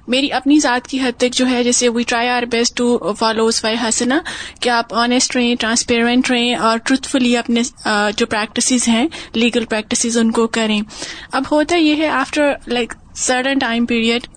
[0.08, 3.60] میری اپنی ذات کی حد تک جو ہے، جیسے we try our best to follows
[3.64, 4.20] why حسنا
[4.60, 7.62] کہ آپ آنےسٹ رہیں ٹرانسپیرنٹ رہیں اور ٹروتھفلی اپنے
[8.18, 10.82] جو پریکٹسز ہیں لیگل پریکٹسز ان کو کریں۔
[11.32, 14.28] اب ہوتا یہ ہے after like sudden time period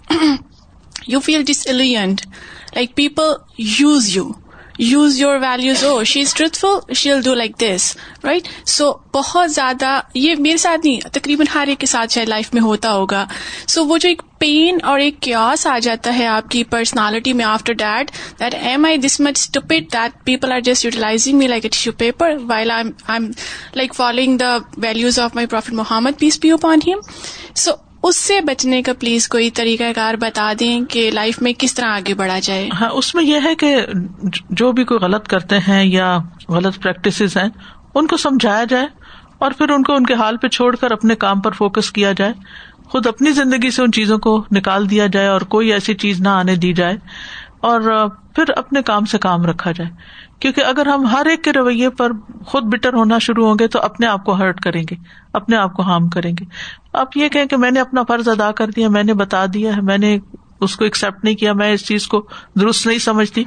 [1.07, 2.27] you feel this alienate
[2.75, 4.29] like people use you
[4.79, 9.51] use your values oh she is truthful she will do like this right so بہت
[9.51, 13.27] زیادہ یہ میرے ساتھ نہیں، تقریباً ہر ایک کے ساتھ شاید لائف میں ہوتا ہوگا۔
[13.67, 17.45] سو وہ جو ایک پین اور ایک کیوس آ جاتا ہے آپ کی پرسنالٹی میں
[17.45, 18.11] after that
[18.41, 21.93] that am I this much stupid that people are just utilizing me like a tissue
[21.93, 23.31] paper while I am
[23.75, 27.01] like following the values of my prophet Muhammad peace be upon him
[27.55, 27.73] so
[28.03, 31.87] اس سے بچنے کا please کوئی طریقہ کار بتا دیں کہ life میں کس طرح
[31.87, 33.77] آگے بڑھا جائے؟ ہاں اس میں یہ ہے کہ
[34.51, 36.19] جو بھی کوئی غلط کرتے ہیں یا
[36.49, 37.49] غلط پریکٹس ہیں،
[37.95, 38.87] ان کو سمجھایا جائے
[39.39, 42.13] اور پھر ان کو ان کے حال پہ چھوڑ کر اپنے کام پر فوکس کیا
[42.13, 42.33] جائے۔
[42.85, 46.29] خود اپنی زندگی سے ان چیزوں کو نکال دیا جائے اور کوئی ایسی چیز نہ
[46.29, 46.97] آنے دی جائے
[47.61, 49.91] اور پھر اپنے کام سے کام رکھا جائے۔
[50.41, 52.13] کیونکہ اگر ہم ہر ایک کے رویے پر
[52.47, 54.95] خود بٹر ہونا شروع ہوں گے تو اپنے آپ کو ہرٹ کریں گے۔
[55.33, 56.45] اپنے آپ کو ہارم کریں گے۔
[56.93, 59.77] آپ یہ کہیں کہ میں نے اپنا فرض ادا کر دیا، میں نے بتا دیا
[59.77, 60.19] ہے، میں نے
[60.61, 62.29] اس کو ایکسپٹ نہیں کیا، میں اس چیز کو
[62.61, 63.45] درست نہیں سمجھتی۔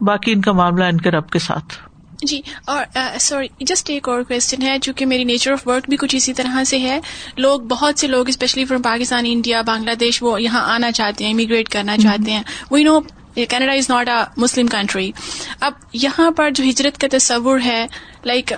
[0.00, 1.74] باقی ان کا معاملہ ان کے رب کے ساتھ۔
[2.22, 5.96] جی اور سوری جسٹ ایک اور کوشچن ہے، جو کہ میری نیچر آف ورک بھی
[5.96, 7.00] کچھ اسی طرح سے ہے۔
[7.36, 9.62] لوگ، بہت سے لوگ specially from Pakistan India
[9.94, 13.00] Bangladesh وہ یہاں آنا چاہتے ہیں امیگریٹ کرنا چاہتے ہیں۔ We know
[13.34, 15.12] Canada is not a Muslim country.
[15.60, 17.86] اب یہاں پر جو ہجرت کا تصور ہے
[18.24, 18.52] لائک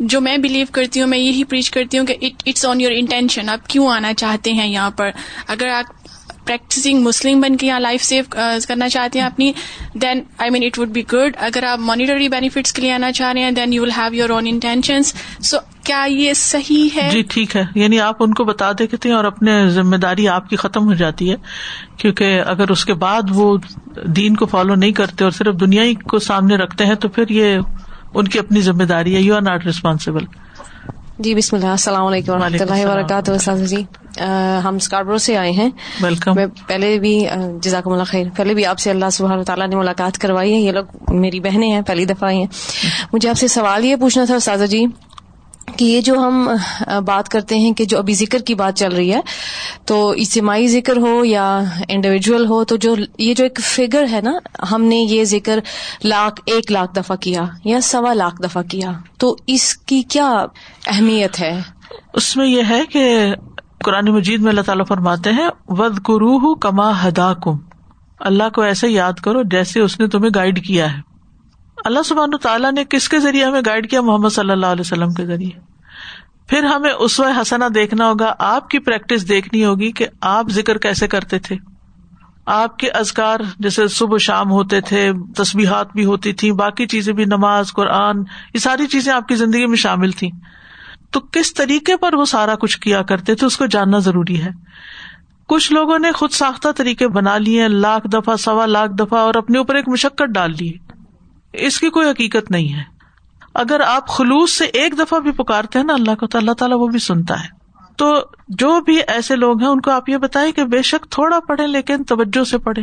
[0.00, 3.48] جو میں بلیو کرتی ہوں، میں یہی پریچ کرتی ہوں کہ اٹس آن یور انٹینشن
[3.48, 5.10] آپ کیوں آنا چاہتے ہیں یہاں پر؟
[5.46, 5.97] اگر آپ
[6.48, 9.52] پریکٹسنگ مسلم بن کے یہاں لائف سیو کرنا چاہتے ہیں اپنی
[10.02, 13.32] then I mean it would be good اگر آپ مانیٹری بینیفٹس کے لیے آنا چاہ
[13.32, 15.02] رہے ہیں then you will have your own intention
[15.42, 17.62] so کیا یہ صحیح ہے؟ جی ٹھیک ہے.
[17.74, 20.94] یعنی آپ ان کو بتا دیتے ہیں اور اپنے ذمہ داری آپ کی ختم ہو
[20.94, 21.36] جاتی ہے.
[21.98, 23.56] کیونکہ اگر اس کے بعد وہ
[24.16, 27.58] دین کو فالو نہیں کرتے اور صرف دنیا کو سامنے رکھتے ہیں تو پھر یہ
[28.14, 29.20] ان کی اپنی ذمہ داری ہے.
[29.20, 30.24] یو آر ناٹ ریسپانسبل
[31.18, 31.66] جی بسم اللہ.
[31.68, 33.82] السلام علیکم و رحمۃ اللہ وبرکاتہ جی.
[34.64, 37.26] ہم اسکاربرو سے آئے ہیں۔ ویلکم میں پہلے بھی
[37.62, 40.72] جزاکم اللہ خیر پہلے بھی آپ سے اللہ سبحانہ تعالیٰ نے ملاقات کروائی ہے۔ یہ
[40.72, 42.46] لوگ میری بہنیں ہیں پہلی دفعہ آئی ہیں۔
[43.12, 44.84] مجھے آپ سے سوال یہ پوچھنا تھا سازا جی
[45.76, 46.48] کہ یہ جو ہم
[47.06, 49.20] بات کرتے ہیں کہ جو ابھی ذکر کی بات چل رہی ہے
[49.84, 54.32] تو اجتماعی ذکر ہو یا انڈیویجل ہو تو جو یہ جو ایک فگر ہے نا
[54.72, 55.58] ہم نے یہ ذکر
[56.04, 60.46] لاکھ ایک لاکھ دفعہ کیا یا سوا لاکھ دفعہ کیا تو اس کی کیا
[60.86, 61.60] اہمیت ہے؟
[62.14, 63.34] اس میں یہ ہے کہ
[63.84, 67.56] قرآن مجید میں اللہ تعالیٰ فرماتے ہیں ود گرو کما ہدا کم
[68.20, 71.00] اللہ کو ایسے یاد کرو جیسے اس نے تمہیں گائڈ کیا ہے۔
[71.84, 75.12] اللہ سبحان تعالیٰ نے کس کے ذریعے ہمیں گائڈ کیا؟ محمد صلی اللہ علیہ وسلم
[75.12, 75.60] کے ذریعے۔
[76.46, 80.78] پھر ہمیں اس وقت حسنا دیکھنا ہوگا، آپ کی پریکٹس دیکھنی ہوگی کہ آپ ذکر
[80.78, 81.56] کیسے کرتے تھے۔
[82.46, 87.24] آپ کے ازکار جیسے صبح شام ہوتے تھے تصبیحات بھی ہوتی تھی باقی چیزیں بھی،
[87.24, 88.18] نماز، قرآن،
[88.54, 90.30] یہ ساری چیزیں آپ کی زندگی میں شامل تھی
[91.10, 94.50] تو کس طریقے پر وہ سارا کچھ کیا کرتے تھے اس کو جاننا ضروری ہے۔
[95.48, 99.58] کچھ لوگوں نے خود ساختہ طریقے بنا لیے، لاکھ دفعہ، سوا لاکھ دفعہ اور اپنے
[99.58, 100.72] اوپر ایک مشقت ڈال لی۔
[101.52, 102.82] اس کی کوئی حقیقت نہیں ہے۔
[103.54, 106.78] اگر آپ خلوص سے ایک دفعہ بھی پکارتے ہیں نا، اللہ کو تو اللہ تعالیٰ
[106.80, 107.48] وہ بھی سنتا ہے۔
[107.96, 108.14] تو
[108.48, 111.66] جو بھی ایسے لوگ ہیں، ان کو آپ یہ بتائیں کہ بے شک تھوڑا پڑھے
[111.66, 112.82] لیکن توجہ سے پڑھے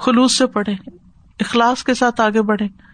[0.00, 0.72] خلوص سے پڑھے
[1.40, 2.91] اخلاص کے ساتھ آگے بڑھے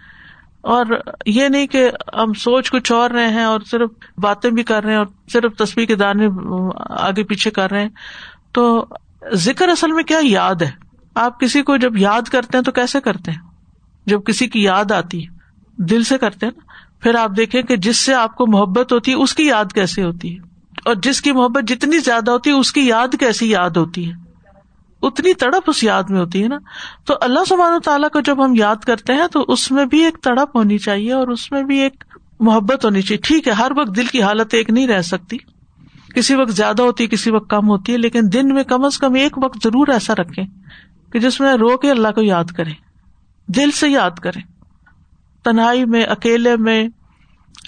[0.60, 0.86] اور
[1.26, 4.90] یہ نہیں کہ ہم سوچ کچھ اور رہے ہیں اور صرف باتیں بھی کر رہے
[4.90, 6.28] ہیں اور صرف تصویر کے دانے
[6.90, 7.88] آگے پیچھے کر رہے ہیں۔
[8.52, 8.86] تو
[9.32, 10.70] ذکر اصل میں کیا یاد ہے؟
[11.14, 13.38] آپ کسی کو جب یاد کرتے ہیں تو کیسے کرتے ہیں؟
[14.06, 15.34] جب کسی کی یاد آتی ہے،
[15.82, 19.10] دل سے کرتے ہیں نا۔ پھر آپ دیکھیں کہ جس سے آپ کو محبت ہوتی
[19.10, 20.42] ہے، اس کی یاد کیسے ہوتی ہے؟
[20.84, 24.27] اور جس کی محبت جتنی زیادہ ہوتی ہے، اس کی یاد کیسی یاد ہوتی ہے؟
[25.02, 26.58] اتنی تڑپ اس یاد میں ہوتی ہے نا،
[27.04, 30.04] تو اللہ سبحانہ و تعالیٰ کو جب ہم یاد کرتے ہیں تو اس میں بھی
[30.04, 32.04] ایک تڑپ ہونی چاہیے اور اس میں بھی ایک
[32.40, 35.36] محبت ہونی چاہیے۔ ٹھیک ہے، ہر وقت دل کی حالت ایک نہیں رہ سکتی۔
[36.14, 38.98] کسی وقت زیادہ ہوتی ہے، کسی وقت کم ہوتی ہے، لیکن دن میں کم از
[38.98, 40.42] کم ایک وقت ضرور ایسا رکھے
[41.12, 42.70] کہ جس میں رو کے اللہ کو یاد کرے
[43.46, 44.40] دل سے یاد کرے
[45.44, 46.88] تنہائی میں، اکیلے میں،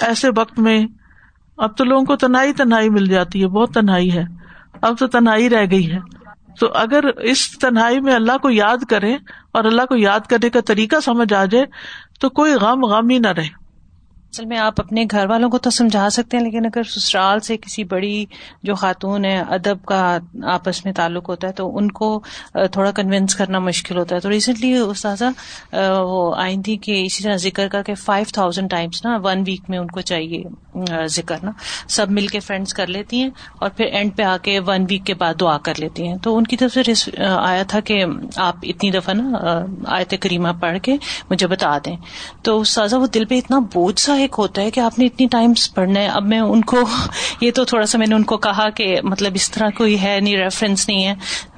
[0.00, 0.86] ایسے وقت میں،
[1.56, 4.24] اب تو لوگوں کو تنہائی تنہائی مل جاتی ہے، بہت تنہائی ہے۔
[4.82, 5.98] اب تو تنہائی رہ گئی ہے۔
[6.59, 9.14] تو اگر اس تنہائی میں اللہ کو یاد کرے
[9.53, 11.64] اور اللہ کو یاد کرنے کا طریقہ سمجھ آ جائے
[12.20, 13.59] تو کوئی غم غم ہی نہ رہے۔
[14.32, 17.56] اصل میں آپ اپنے گھر والوں کو تو سمجھا سکتے ہیں، لیکن اگر سسرال سے
[17.56, 18.24] کسی بڑی
[18.62, 20.18] جو خاتون ہے، ادب کا
[20.52, 22.20] آپس میں تعلق ہوتا ہے، تو ان کو
[22.72, 25.24] تھوڑا کنوینس کرنا مشکل ہوتا ہے۔ تو ریسنٹلی استاذہ
[25.72, 29.68] وہ آئی تھی کہ اسی طرح ذکر کا کہ فائیو تھاؤزینڈ ٹائمس نا ون ویک
[29.68, 30.42] میں ان کو چاہیے
[31.08, 31.50] ذکر نا۔
[31.88, 35.04] سب مل کے فرینڈس کر لیتی ہیں اور پھر اینڈ پہ آ کے ون ویک
[35.06, 38.04] کے بعد دعا کر لیتی ہیں۔ تو ان کی طرف سے آیا تھا کہ
[38.36, 40.96] آپ اتنی دفعہ نا آیت کریمہ پڑھ کے
[41.30, 41.96] مجھے بتا دیں۔
[42.42, 45.26] تو استاذہ، وہ دل پہ اتنا بوجھ سا ایک ہوتا ہے کہ آپ نے اتنی
[45.26, 46.76] ٹائمس پڑھنا ہے، اب میں ان کو،
[47.40, 50.20] یہ تو تھوڑا سا میں نے ان کو کہا کہ مطلب اس طرح کوئی ہے،
[50.20, 51.14] نہیں ریفرنس نہیں ہے،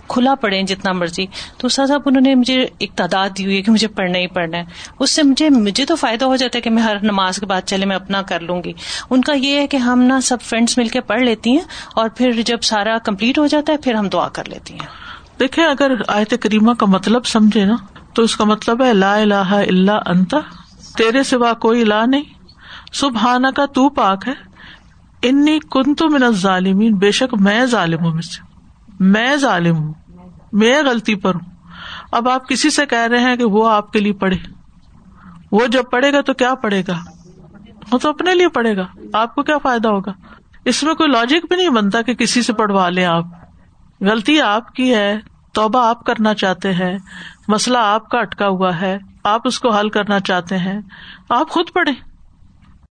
[0.08, 3.62] کھلا پڑے جتنا مرضی۔ تو سر صاحب، انہوں نے مجھے ایک تعداد دی ہوئی ہے
[3.62, 4.64] کہ مجھے پڑھنا ہی پڑھنا ہے۔
[4.98, 7.60] اس سے مجھے مجھے تو فائدہ ہو جاتا ہے کہ میں ہر نماز کے بعد
[7.66, 8.72] چلے، میں اپنا کر لوں گی۔
[9.10, 12.08] ان کا یہ ہے کہ ہم نا سب فرینڈس مل کے پڑھ لیتی ہیں اور
[12.08, 14.86] پھر جب سارا کمپلیٹ ہو جاتا ہے، پھر ہم دعا کر لیتی ہیں۔
[15.40, 17.76] دیکھیں، اگر آیت کریمہ کا مطلب سمجھے نا،
[18.14, 20.34] تو اس کا مطلب ہے، لا الہ الا انت،
[20.96, 22.41] تیرے سوا کوئی لا نہیں۔
[22.93, 24.32] سبحانہ کا تو پاک ہے۔
[25.22, 28.43] انی کن تو من ظالمین بے شک میں ظالم ہوں سے۔
[29.01, 29.93] میں ظالم ہوں۔
[30.53, 31.53] میں غلطی پر ہوں۔
[32.12, 34.36] اب آپ کسی سے کہہ رہے ہیں کہ وہ آپ کے لیے پڑھے۔
[35.53, 36.99] وہ جب پڑھے گا تو کیا پڑھے گا؟
[37.93, 40.12] وہ تو اپنے لیے پڑھے گا۔ آپ کو کیا فائدہ ہوگا؟
[40.64, 43.24] اس میں کوئی لاجک بھی نہیں بنتا کہ کسی سے پڑھوا لیں آپ۔
[44.01, 45.18] غلطی آپ کی ہے۔
[45.53, 46.99] توبہ آپ کرنا چاہتے ہیں۔
[47.49, 50.80] مسئلہ آپ کا اٹکا ہوا ہے۔ آپ اس کو حل کرنا چاہتے ہیں۔
[51.28, 52.11] آپ خود پڑھیں۔